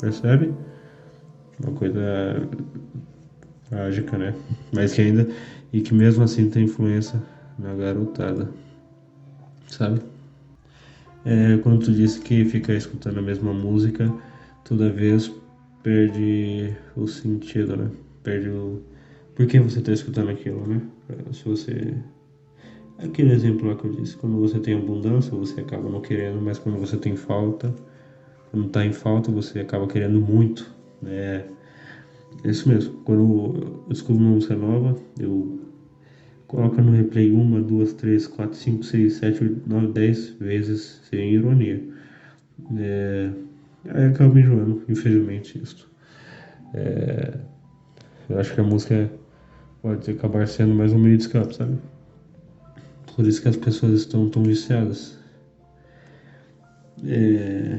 [0.00, 0.54] Percebe?
[1.62, 2.48] Uma coisa
[3.68, 4.34] trágica, né?
[4.72, 5.28] Mas que ainda
[5.72, 7.20] e que mesmo assim tem influência
[7.58, 8.50] na garotada,
[9.66, 10.00] sabe?
[11.24, 14.12] É, quando tu disse que ficar escutando a mesma música
[14.64, 15.32] toda vez
[15.82, 17.90] perde o sentido, né?
[18.22, 18.82] Perde o
[19.38, 20.82] por que você está escutando aquilo, né?
[21.32, 21.94] Se você.
[22.98, 26.58] Aquele exemplo lá que eu disse, quando você tem abundância, você acaba não querendo, mas
[26.58, 27.72] quando você tem falta,
[28.50, 30.68] quando está em falta, você acaba querendo muito.
[31.02, 31.44] Né?
[32.44, 32.94] É isso mesmo.
[33.04, 35.60] Quando eu escuto uma música nova, eu
[36.46, 41.34] coloco no replay uma, duas, três, quatro, cinco, seis, sete, oito, nove, dez vezes sem
[41.34, 41.82] ironia.
[42.76, 43.30] É...
[43.88, 45.90] Aí acaba me enjoando, infelizmente, isso.
[46.74, 47.38] É...
[48.28, 49.10] Eu acho que a música é
[49.82, 51.78] pode acabar sendo mais um meio de escape, sabe?
[53.14, 55.18] Por isso que as pessoas estão tão viciadas.
[57.06, 57.78] É,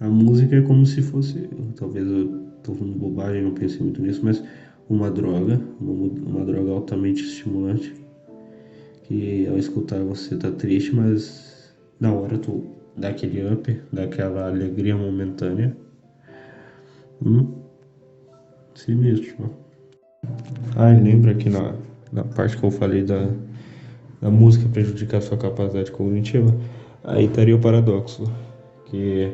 [0.00, 4.20] a música é como se fosse, talvez eu estou falando bobagem, não pensei muito nisso,
[4.24, 4.42] mas
[4.88, 5.92] uma droga, uma,
[6.26, 7.94] uma droga altamente estimulante,
[9.04, 12.64] que ao escutar você tá triste, mas na hora tu
[12.96, 15.76] dá aquele up, dá aquela alegria momentânea.
[17.24, 17.52] Hum,
[18.88, 19.50] mesmo.
[20.76, 21.74] Ah, lembra que na,
[22.12, 23.30] na parte que eu falei da,
[24.20, 26.54] da música prejudicar sua capacidade cognitiva?
[27.04, 28.24] Aí estaria o paradoxo,
[28.86, 29.32] que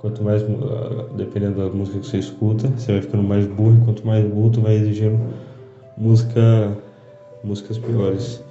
[0.00, 4.06] quanto mais, ah, dependendo da música que você escuta, você vai ficando mais burro, quanto
[4.06, 5.20] mais burro, tu vai exigindo
[5.96, 6.76] música,
[7.42, 8.42] músicas piores.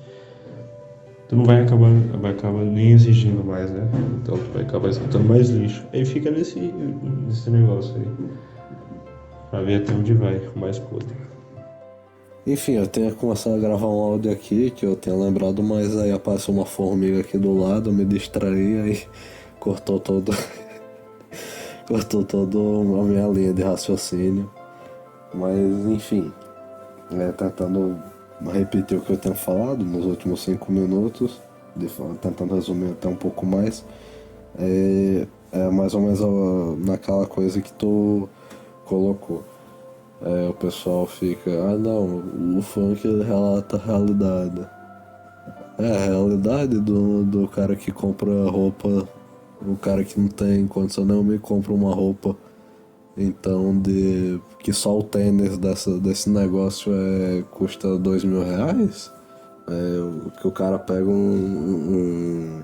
[1.28, 1.92] Tu não vai acabar,
[2.22, 3.88] vai acabar nem exigindo mais, né?
[4.22, 5.84] Então tu vai acabar escutando mais lixo.
[5.92, 8.08] Aí fica nesse, nesse negócio aí.
[9.50, 11.16] Pra ver até onde vai, mais podre.
[12.46, 16.12] Enfim, eu tenho começado a gravar um áudio aqui que eu tenho lembrado, mas aí
[16.12, 19.02] apareceu uma formiga aqui do lado, me distraí, aí
[19.60, 20.32] cortou todo.
[21.88, 24.50] Cortou toda a minha linha de raciocínio.
[25.34, 25.58] Mas
[25.88, 26.32] enfim,
[27.12, 27.98] é, tentando
[28.52, 31.42] repetir o que eu tenho falado nos últimos cinco minutos,
[31.76, 31.88] de,
[32.22, 33.84] tentando resumir até um pouco mais.
[34.58, 36.20] É, é mais ou menos
[36.86, 38.30] naquela coisa que tu
[38.86, 39.44] colocou.
[40.22, 44.68] É, o pessoal fica, ah não, o funk relata a realidade.
[45.78, 49.08] É, a realidade do, do cara que compra roupa,
[49.68, 52.36] o cara que não tem condição nenhuma e compra uma roupa.
[53.18, 54.40] Então de.
[54.60, 59.12] que só o tênis dessa, desse negócio é, custa dois mil reais.
[59.68, 62.64] É, que o cara pega um,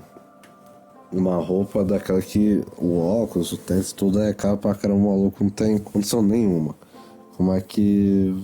[1.12, 5.44] uma roupa daquela que o óculos, o tênis, tudo é caro pra caramba, o maluco
[5.44, 6.74] não tem condição nenhuma.
[7.36, 8.34] Como é que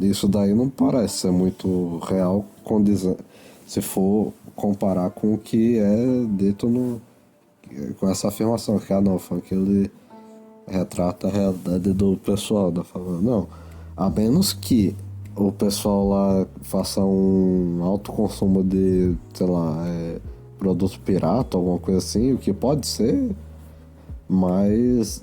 [0.00, 2.44] isso daí não parece ser muito real
[3.66, 7.00] se for comparar com o que é dito no
[7.98, 9.90] com essa afirmação que ah não, funk ele
[10.66, 13.20] retrata a realidade do pessoal da favela.
[13.20, 13.48] Não,
[13.96, 14.94] a menos que
[15.34, 20.18] o pessoal lá faça um alto consumo de, sei lá, é,
[20.58, 23.30] produto pirata, alguma coisa assim, o que pode ser,
[24.28, 25.22] mas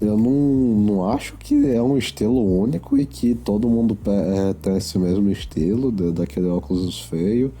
[0.00, 4.76] eu não, não acho que é um estilo único e que todo mundo é, tem
[4.76, 7.52] esse mesmo estilo, de, daquele óculos feio,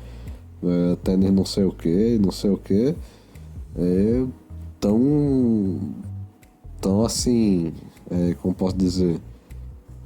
[0.64, 2.94] é, tênis não sei o que, não sei o que.
[3.76, 4.24] É
[4.80, 5.80] tão.
[6.80, 7.72] tão assim.
[8.10, 9.20] É, como posso dizer?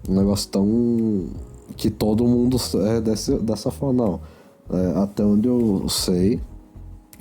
[0.09, 1.29] Um negócio tão.
[1.77, 2.57] que todo mundo
[2.87, 4.05] é desse, dessa forma.
[4.05, 4.21] Não.
[4.69, 6.41] É, até onde eu sei,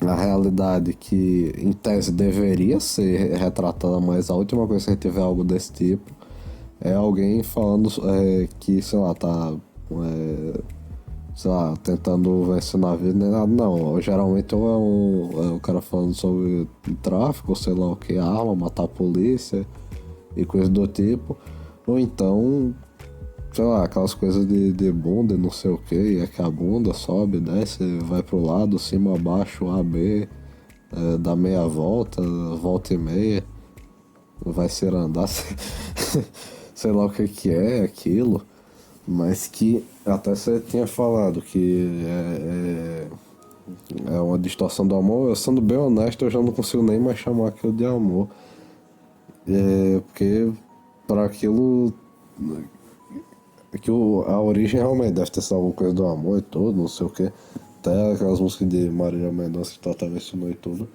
[0.01, 5.19] a realidade que em tese deveria ser retratada, mas a última coisa que a gente
[5.19, 6.11] algo desse tipo
[6.81, 9.53] é alguém falando é, que, sei lá, tá.
[9.91, 10.74] É,
[11.35, 13.99] sei lá, tentando vencer na vida, nem nada, não.
[14.01, 16.67] Geralmente é um, é um cara falando sobre
[17.01, 19.67] tráfico, sei lá o que, arma, matar a polícia
[20.35, 21.37] e coisas do tipo.
[21.85, 22.73] Ou então,
[23.51, 26.93] sei lá, aquelas coisas de, de bunda, não sei o que, é que a bunda
[26.93, 30.29] sobe, desce, vai pro lado, cima, abaixo, A, B,
[30.93, 32.21] é, dá meia volta,
[32.55, 33.43] volta e meia,
[34.43, 35.27] vai ser andar,
[36.73, 38.41] sei lá o que que é aquilo,
[39.07, 43.07] mas que até você tinha falado que é,
[44.11, 46.99] é, é uma distorção do amor, eu sendo bem honesto, eu já não consigo nem
[46.99, 48.27] mais chamar aquilo de amor.
[49.47, 50.51] É, porque
[51.07, 51.93] para aquilo
[53.81, 56.87] que o, a origem realmente deve ter sido alguma coisa do amor e tudo, não
[56.87, 57.31] sei o que.
[57.79, 60.87] Até aquelas músicas de Marília Mendonça que Tata mencionou e tudo.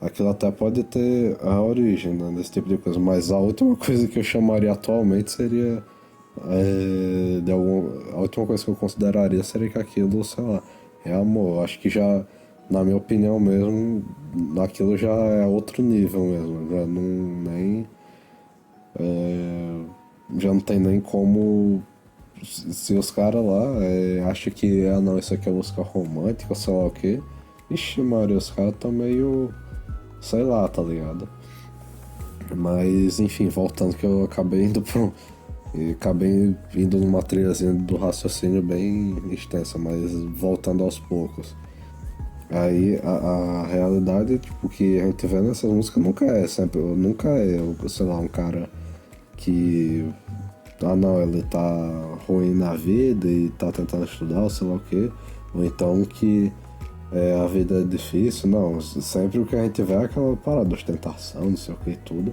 [0.00, 2.98] Aquilo até pode ter a origem né, desse tipo de coisa.
[2.98, 5.82] Mas a última coisa que eu chamaria atualmente seria.
[6.46, 10.62] É, de algum, a última coisa que eu consideraria seria que aquilo, sei lá,
[11.04, 11.64] é amor.
[11.64, 12.24] Acho que já,
[12.70, 14.04] na minha opinião mesmo,
[14.62, 16.70] aquilo já é outro nível mesmo.
[16.70, 17.02] Já não
[17.42, 17.86] nem.
[18.98, 19.80] É,
[20.38, 21.82] já não tem nem como.
[22.42, 26.72] Se os caras lá é, acham que, ah não, isso aqui é música romântica, sei
[26.72, 27.20] lá o que.
[27.70, 29.52] Ixi, Maria, os caras tão meio.
[30.20, 31.28] sei lá, tá ligado?
[32.54, 35.10] Mas, enfim, voltando que eu acabei indo pra.
[35.74, 41.54] E acabei indo numa trilhazinha do raciocínio bem extensa, mas voltando aos poucos.
[42.50, 47.28] Aí a, a realidade, tipo, que a gente vê nessas músicas nunca é, sempre, nunca
[47.28, 47.58] é,
[47.88, 48.70] sei lá, um cara
[49.36, 50.08] que
[50.82, 54.80] ah não, ele tá ruim na vida e tá tentando estudar, ou sei lá o
[54.80, 55.10] que,
[55.54, 56.52] ou então que
[57.12, 60.74] é, a vida é difícil, não, sempre o que a gente vê é aquela parada
[60.74, 62.32] ostentação, não sei o que e tudo.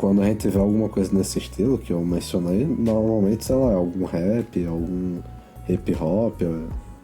[0.00, 4.06] Quando a gente vê alguma coisa nesse estilo que eu mencionei, normalmente, sei lá, algum
[4.06, 5.20] rap, algum
[5.68, 6.40] hip hop,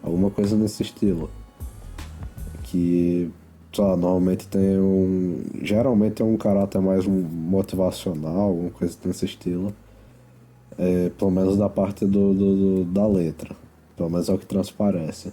[0.01, 1.29] alguma coisa nesse estilo.
[2.63, 3.29] Que
[3.77, 5.43] lá, normalmente tem um.
[5.61, 9.71] Geralmente é um caráter mais motivacional, alguma coisa desse estilo.
[10.75, 13.55] É, pelo menos da parte do, do, do, da letra.
[13.95, 15.31] Pelo menos é o que transparece.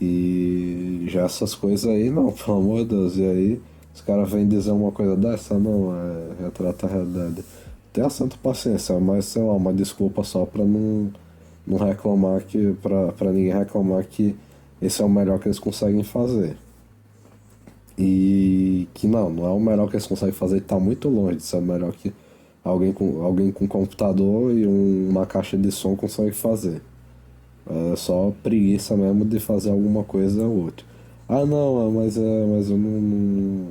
[0.00, 3.16] E já essas coisas aí, não, pelo amor de Deus.
[3.18, 3.62] E aí,
[3.94, 7.44] os caras vêm dizer uma coisa dessa, não, é retrata a realidade.
[7.92, 11.12] Tenha santa paciência, mas sei lá, uma desculpa só pra não,
[11.64, 12.74] não reclamar que.
[12.82, 14.34] Pra, pra ninguém reclamar que
[14.82, 16.56] esse é o melhor que eles conseguem fazer.
[17.96, 21.42] E que não, não é o melhor que eles conseguem fazer, está muito longe de
[21.44, 22.12] ser o melhor que
[22.64, 26.82] alguém com, alguém com computador e um, uma caixa de som consegue fazer.
[27.66, 30.84] É só preguiça mesmo de fazer alguma coisa ou outra.
[31.28, 33.66] Ah não, mas, é, mas eu não, não,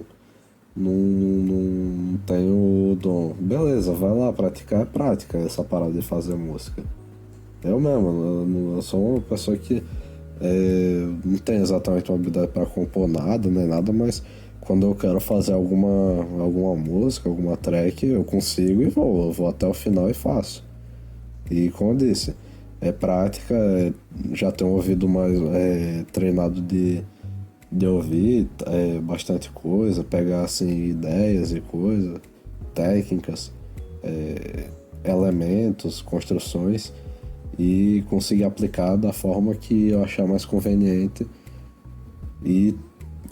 [0.75, 3.33] não, não tenho dom.
[3.39, 6.83] Beleza, vai lá, praticar é prática essa parada de fazer música.
[7.63, 9.81] Eu mesmo, eu, sou uma pessoa que
[10.41, 14.21] é, não tenho exatamente uma habilidade para compor nada, nem nada, mas
[14.59, 19.27] quando eu quero fazer alguma, alguma música, alguma track, eu consigo e vou.
[19.27, 20.63] Eu vou até o final e faço.
[21.49, 22.33] E como eu disse,
[22.81, 23.93] é prática, é,
[24.33, 27.01] já tenho ouvido mais é, treinado de,
[27.73, 32.19] de ouvir é, bastante coisa, pegar assim ideias e coisas,
[32.75, 33.51] técnicas,
[34.03, 34.69] é,
[35.03, 36.93] elementos, construções
[37.57, 41.25] e conseguir aplicar da forma que eu achar mais conveniente
[42.45, 42.75] e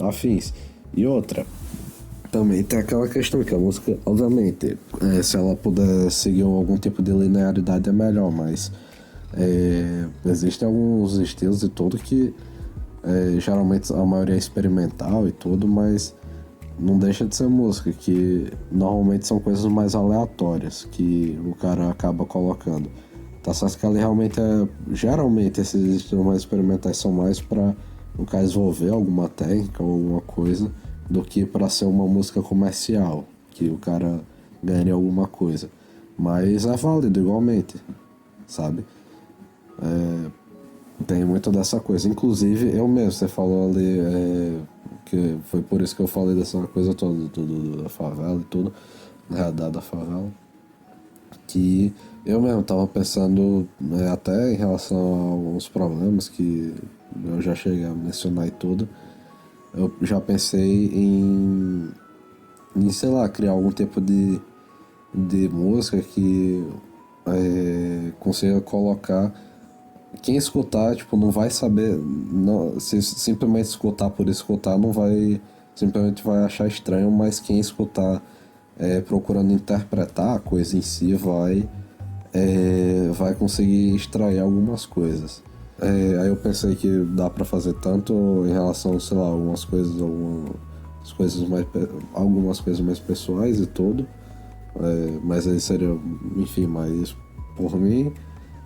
[0.00, 0.52] afins.
[0.94, 1.46] E outra,
[2.30, 7.00] também tem aquela questão que a música, obviamente, é, se ela puder seguir algum tipo
[7.00, 8.72] de linearidade é melhor, mas
[9.34, 12.34] é, existem alguns estilos e tudo que
[13.04, 16.14] é, geralmente a maioria é experimental e tudo, mas
[16.78, 22.24] não deixa de ser música, que normalmente são coisas mais aleatórias que o cara acaba
[22.24, 22.90] colocando.
[23.42, 24.68] Tá certo que ali realmente é.
[24.92, 27.74] Geralmente esses estilos mais experimentais são mais para
[28.16, 30.70] no caso desenvolver alguma técnica ou alguma coisa
[31.08, 34.20] do que para ser uma música comercial, que o cara
[34.62, 35.70] ganharia alguma coisa.
[36.16, 37.76] Mas é válido igualmente,
[38.46, 38.84] sabe?
[39.82, 40.30] É,
[41.02, 42.08] tem muito dessa coisa.
[42.08, 44.60] Inclusive, eu mesmo, você falou ali é,
[45.04, 48.72] que foi por isso que eu falei dessa coisa toda do, da favela e tudo,
[49.28, 50.30] da, da favela.
[51.46, 51.92] Que
[52.24, 56.74] eu mesmo tava pensando né, até em relação a alguns problemas que
[57.24, 58.88] eu já cheguei a mencionar e tudo.
[59.74, 61.90] Eu já pensei em,
[62.76, 64.40] em sei lá, criar algum tipo de,
[65.14, 66.64] de música que
[67.26, 69.32] é, consiga colocar
[70.20, 71.96] quem escutar, tipo, não vai saber.
[71.96, 75.40] Não, se simplesmente escutar por escutar, não vai.
[75.74, 78.22] Simplesmente vai achar estranho, mas quem escutar
[78.78, 81.68] é, procurando interpretar a coisa em si vai.
[82.34, 85.42] É, vai conseguir extrair algumas coisas.
[85.80, 90.00] É, aí eu pensei que dá para fazer tanto em relação, sei lá, algumas coisas,
[90.00, 91.66] algumas coisas mais,
[92.14, 94.06] algumas coisas mais pessoais e tudo.
[94.76, 95.98] É, mas aí seria,
[96.36, 97.14] enfim, mais
[97.56, 98.12] por mim.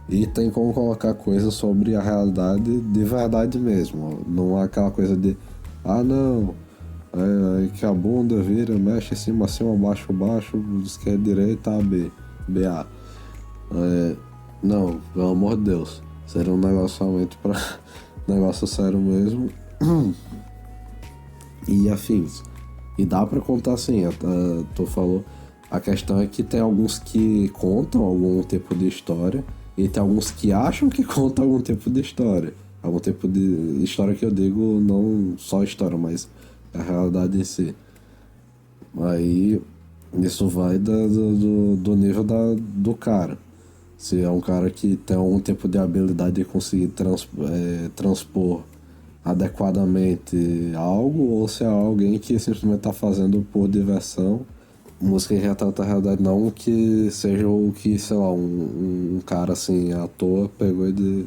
[0.08, 4.20] E tem como colocar coisas sobre a realidade de verdade mesmo.
[4.26, 5.36] Não há aquela coisa de,
[5.84, 6.54] ah não,
[7.12, 12.10] é, que a bunda vira, mexe cima, acima, abaixo, baixo, esquerda, direita, A, B,
[12.46, 12.86] BA.
[13.72, 14.16] É,
[14.62, 16.02] não, pelo amor de Deus.
[16.26, 17.60] Seria um negócio realmente pra.
[18.28, 19.50] negócio sério mesmo.
[21.66, 22.42] e afins.
[22.98, 24.02] E dá para contar assim,
[24.74, 25.24] tu falou.
[25.70, 29.44] A questão é que tem alguns que contam algum tipo de história
[29.76, 32.54] e tem alguns que acham que contam algum tipo de história.
[32.82, 36.28] Algum tipo de história que eu digo, não só história, mas
[36.72, 37.74] a realidade em si.
[38.98, 39.60] Aí
[40.14, 43.36] isso vai do, do, do nível da, do cara.
[43.96, 48.62] Se é um cara que tem algum tipo de habilidade de conseguir trans, é, transpor
[49.24, 50.36] adequadamente
[50.76, 54.42] algo, ou se é alguém que simplesmente está fazendo por diversão.
[55.00, 59.52] Música que retrata a realidade, não que seja o que, sei lá, um, um cara
[59.52, 61.26] assim, à toa, pegou e, de,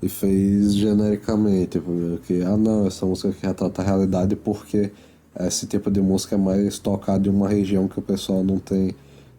[0.00, 1.80] e fez genericamente.
[1.80, 4.92] Porque, ah não, essa música que retrata a realidade porque
[5.40, 8.94] esse tipo de música é mais tocado em uma região que o pessoal não tem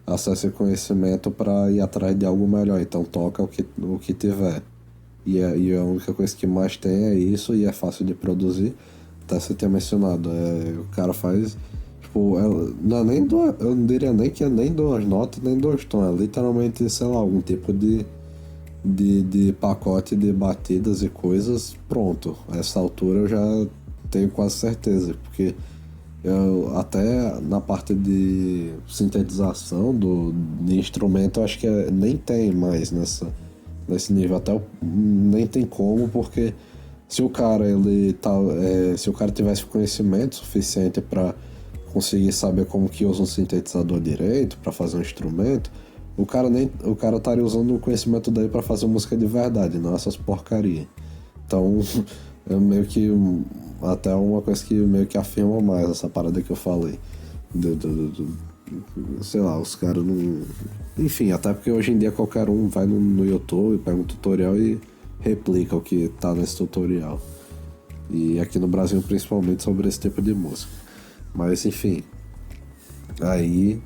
[0.06, 2.80] acesso e conhecimento para ir atrás de algo melhor.
[2.80, 4.62] Então toca o que, o que tiver.
[5.24, 8.14] E, é, e a única coisa que mais tem é isso e é fácil de
[8.14, 8.74] produzir.
[9.24, 10.30] Até você ter mencionado.
[10.30, 11.56] É, o cara faz.
[12.10, 15.40] Tipo, é, não é nem do, eu não diria nem que é nem duas notas,
[15.42, 16.12] nem dois tons.
[16.12, 18.04] É literalmente, sei lá, algum tipo de,
[18.84, 21.76] de, de pacote de batidas e coisas.
[21.88, 22.36] Pronto.
[22.48, 23.66] A essa altura eu já
[24.10, 25.14] tenho quase certeza.
[25.22, 25.54] Porque
[26.24, 32.50] eu, até na parte de sintetização do, de instrumento, eu acho que é, nem tem
[32.50, 33.28] mais nessa,
[33.86, 34.36] nesse nível.
[34.36, 36.54] Até nem tem como, porque
[37.08, 41.36] se o cara ele tá, é, se o cara tivesse conhecimento suficiente para
[41.92, 45.70] conseguir saber como que usa um sintetizador direito para fazer um instrumento,
[46.16, 49.78] o cara nem o cara estaria usando o conhecimento dele para fazer música de verdade,
[49.78, 50.86] não essas porcaria.
[51.46, 51.80] Então,
[52.48, 53.08] é meio que
[53.82, 56.98] até uma coisa que meio que afirma mais essa parada que eu falei.
[57.54, 60.42] Do, do, do, sei lá, os caras não.
[60.98, 64.56] Enfim, até porque hoje em dia qualquer um vai no, no YouTube, pega um tutorial
[64.56, 64.80] e
[65.20, 67.20] replica o que tá nesse tutorial.
[68.10, 70.72] E aqui no Brasil principalmente sobre esse tipo de música.
[71.34, 72.02] Mas enfim.
[73.20, 73.80] Aí.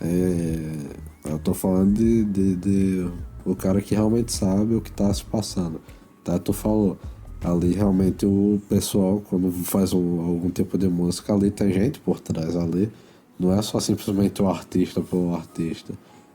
[0.00, 3.10] É, eu tô falando de, de, de,
[3.44, 5.80] o cara que realmente sabe o que tá se passando.
[6.22, 6.38] Tá?
[6.38, 6.96] Tu falou
[7.42, 12.18] Ali realmente o pessoal, quando faz um, algum tipo de música, ali tem gente por
[12.18, 12.90] trás ali.
[13.38, 15.94] Não é só simplesmente o artista pelo artista.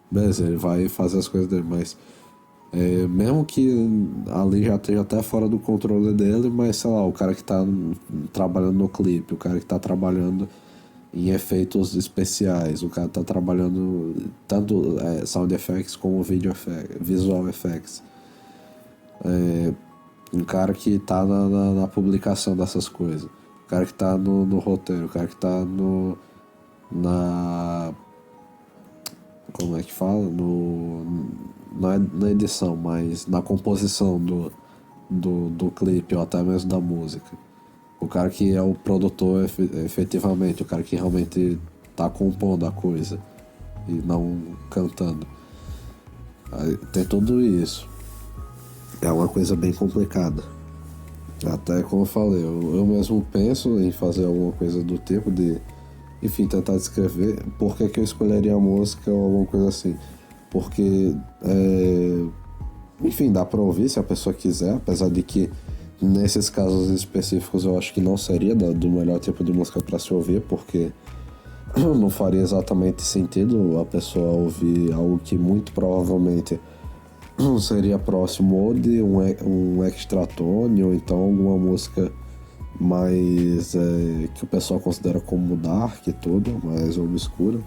[0.10, 1.98] Beleza, ele vai fazer as coisas dele, mas
[2.74, 3.70] é, mesmo que
[4.32, 7.64] ali já esteja até fora do controle dele, mas sei lá, o cara que está
[8.34, 10.50] trabalhando no clipe, o cara que está trabalhando
[11.14, 14.16] em efeitos especiais, o cara está trabalhando
[14.48, 18.02] tanto é, sound effects como video effects, visual effects.
[19.24, 19.72] É,
[20.34, 23.30] um cara que tá na, na, na publicação dessas coisas.
[23.66, 26.18] O cara que tá no, no roteiro, o cara que tá no.
[26.92, 27.94] na.
[29.54, 30.24] Como é que fala?
[30.24, 31.06] No,
[31.74, 34.52] não é na edição, mas na composição do,
[35.10, 37.38] do, do clipe ou até mesmo da música.
[38.00, 39.46] O cara que é o produtor
[39.86, 41.60] efetivamente, o cara que realmente
[41.96, 43.20] tá compondo a coisa
[43.88, 44.38] e não
[44.70, 45.26] cantando.
[46.52, 47.88] Aí, tem tudo isso
[49.06, 50.44] é uma coisa bem complicada.
[51.46, 55.62] Até como eu falei, eu, eu mesmo penso em fazer alguma coisa do tipo de,
[56.22, 59.96] enfim, tentar descrever por que, que eu escolheria a música ou alguma coisa assim.
[60.54, 62.26] Porque, é,
[63.02, 65.50] enfim, dá pra ouvir se a pessoa quiser, apesar de que
[66.00, 70.14] nesses casos específicos eu acho que não seria do melhor tipo de música para se
[70.14, 70.92] ouvir, porque
[71.76, 76.60] não faria exatamente sentido a pessoa ouvir algo que muito provavelmente
[77.60, 82.12] seria próximo ou de um, um extratone ou então alguma música
[82.80, 87.60] mais é, que o pessoal considera como dark e tudo, mais obscura.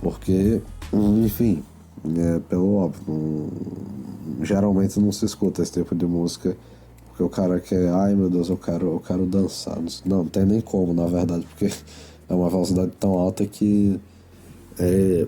[0.00, 0.60] Porque,
[0.92, 1.62] enfim,
[2.04, 6.56] é, pelo óbvio, não, geralmente não se escuta esse tipo de música
[7.12, 9.78] porque o cara quer, ai meu Deus, eu quero, eu quero dançar.
[10.04, 11.66] Não, não tem nem como, na verdade, porque
[12.28, 14.00] é uma velocidade tão alta que
[14.78, 15.26] é,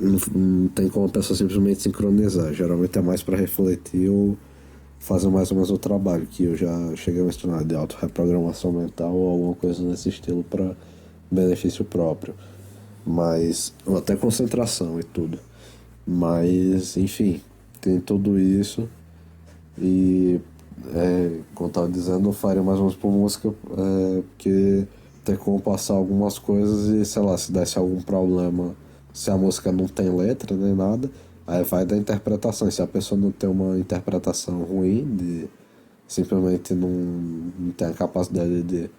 [0.00, 2.52] não, não tem como a pessoa simplesmente sincronizar.
[2.52, 4.36] Geralmente é mais para refletir ou,
[4.98, 9.14] fazer mais ou menos o trabalho que eu já cheguei a mencionar de auto-reprogramação mental
[9.14, 10.76] ou alguma coisa nesse estilo para
[11.30, 12.34] benefício próprio.
[13.06, 13.72] Mas.
[13.96, 15.38] até concentração e tudo.
[16.12, 17.40] Mas, enfim,
[17.80, 18.88] tem tudo isso.
[19.78, 20.40] E,
[20.92, 24.88] é, como eu tava dizendo, eu faria mais menos por música, é, porque
[25.24, 28.74] tem como passar algumas coisas e, sei lá, se desse algum problema,
[29.12, 31.08] se a música não tem letra nem nada,
[31.46, 32.66] aí vai da interpretação.
[32.66, 35.48] E se a pessoa não tem uma interpretação ruim, de
[36.08, 38.90] simplesmente não, não tem a capacidade de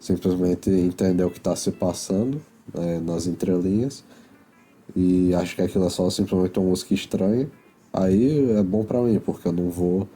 [0.00, 2.40] simplesmente entender o que está se passando
[2.74, 4.02] é, nas entrelinhas,
[4.94, 7.48] e acho que aquilo é só simplesmente uma música estranha,
[7.92, 10.08] aí é bom para mim, porque eu não vou.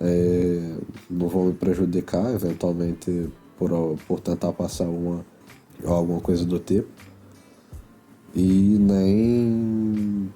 [0.00, 0.76] É,
[1.10, 3.28] não vou me prejudicar eventualmente
[3.58, 3.70] por,
[4.06, 5.26] por tentar passar uma,
[5.84, 6.88] alguma coisa do tipo.
[8.34, 10.30] E nem.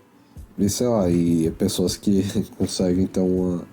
[0.59, 2.25] E sei lá, e pessoas que
[2.59, 3.65] conseguem ter uma,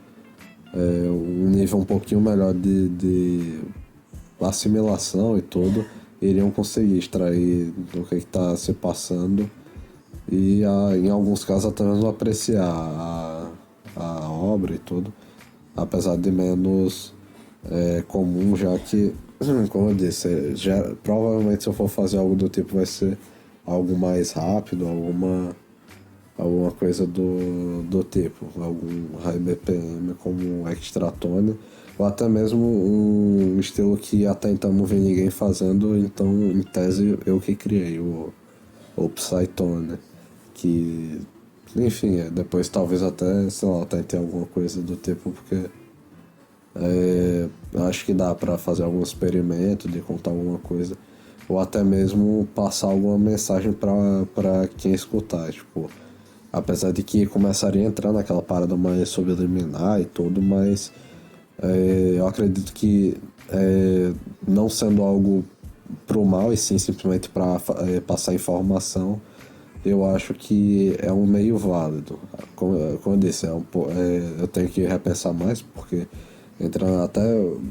[0.74, 3.60] é, um nível um pouquinho melhor de, de
[4.40, 5.86] assimilação e tudo,
[6.22, 9.50] iriam conseguir extrair do que está se passando
[10.32, 13.50] e a, em alguns casos até mesmo apreciar a,
[13.96, 15.14] a obra e tudo,
[15.76, 17.14] apesar de menos
[17.70, 19.14] é, comum, já que
[19.70, 23.18] como eu disse, já, provavelmente se eu for fazer algo do tipo vai ser
[23.66, 25.56] algo mais rápido, alguma,
[26.38, 31.58] alguma coisa do, do tipo, algum high BPM como Extratone,
[31.98, 37.18] ou até mesmo um estilo que até então não vi ninguém fazendo, então em tese
[37.26, 38.34] eu que criei, o,
[38.96, 39.98] o Psytone,
[40.62, 41.22] que
[41.76, 45.70] enfim, é, depois talvez até, sei lá, tente alguma coisa do tipo, porque
[46.76, 47.48] é,
[47.88, 50.98] acho que dá para fazer algum experimento de contar alguma coisa
[51.48, 55.90] ou até mesmo passar alguma mensagem para quem escutar, tipo,
[56.54, 60.92] apesar de que começaria a entrar naquela parada mais subliminar e tudo, mas
[61.62, 63.18] é, eu acredito que
[63.50, 64.12] é,
[64.48, 65.44] não sendo algo
[66.06, 69.20] pro mal e sim simplesmente para é, passar informação,
[69.86, 72.20] eu acho que é um meio válido.
[72.56, 76.08] Como, como eu disse, é um, é, eu tenho que repensar mais porque
[76.60, 77.22] entrando até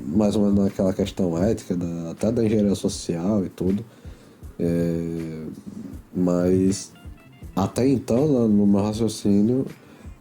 [0.06, 3.84] mais ou menos naquela questão ética, da, até da engenharia social e tudo.
[4.58, 5.42] É,
[6.14, 6.92] mas
[7.54, 9.66] até então, no meu raciocínio,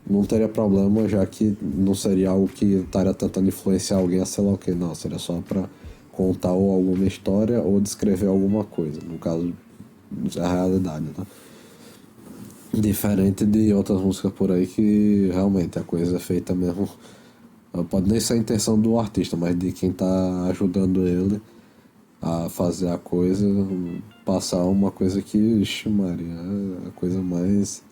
[0.10, 4.44] não teria problema, já que não seria algo que estaria tentando influenciar alguém a sei
[4.44, 4.94] lá o que, não.
[4.96, 5.66] Seria só para
[6.12, 9.00] contar ou alguma história ou descrever alguma coisa.
[9.02, 9.54] No caso,
[10.36, 11.26] é a realidade, né?
[12.80, 16.88] Diferente de outras músicas por aí que realmente a coisa é feita mesmo
[17.84, 21.42] Pode nem ser a intenção do artista, mas de quem está ajudando ele
[22.22, 23.46] a fazer a coisa,
[24.26, 27.84] passar uma coisa que, ixi, Maria, é a coisa mais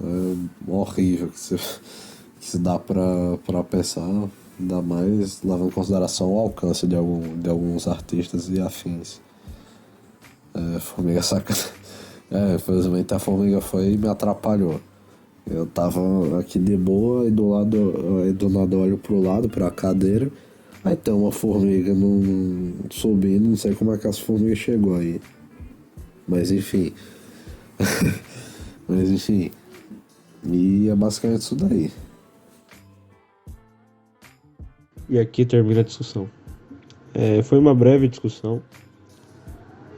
[0.00, 1.56] é, horrível que se,
[2.38, 4.28] que se dá para pensar,
[4.60, 9.20] ainda mais levando em consideração o alcance de, algum, de alguns artistas e afins.
[10.54, 11.54] É, formiga saca.
[12.30, 14.80] É, infelizmente a formiga foi e me atrapalhou.
[15.48, 19.70] Eu tava aqui de boa e do lado, aí do lado olho pro lado, pra
[19.70, 20.30] cadeira.
[20.84, 25.20] Aí tem uma formiga no, subindo, não sei como é que essa formiga chegou aí.
[26.26, 26.92] Mas enfim.
[28.88, 29.50] Mas enfim.
[30.44, 31.92] E é basicamente isso daí.
[35.08, 36.28] E aqui termina a discussão.
[37.14, 38.60] É, foi uma breve discussão.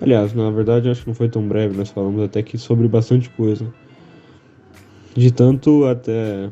[0.01, 3.29] Aliás, na verdade, acho que não foi tão breve, nós falamos até que sobre bastante
[3.31, 3.67] coisa
[5.19, 6.49] de tanto até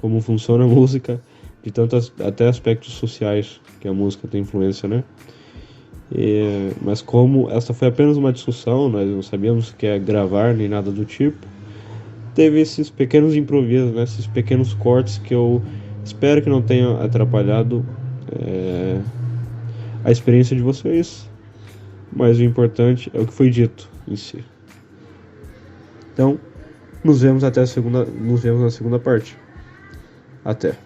[0.00, 1.20] como funciona a música,
[1.62, 5.04] de tanto até aspectos sociais que a música tem influência, né?
[6.14, 10.68] E, mas como essa foi apenas uma discussão, nós não sabíamos que é gravar nem
[10.68, 11.38] nada do tipo,
[12.34, 14.02] teve esses pequenos improvisos, né?
[14.02, 15.62] esses pequenos cortes que eu
[16.04, 17.84] espero que não tenham atrapalhado
[18.30, 19.00] é,
[20.04, 21.30] a experiência de vocês,
[22.14, 24.44] mas o importante é o que foi dito em si.
[26.12, 26.38] Então,
[27.02, 29.36] nos vemos até a segunda, nos vemos na segunda parte.
[30.44, 30.76] Até.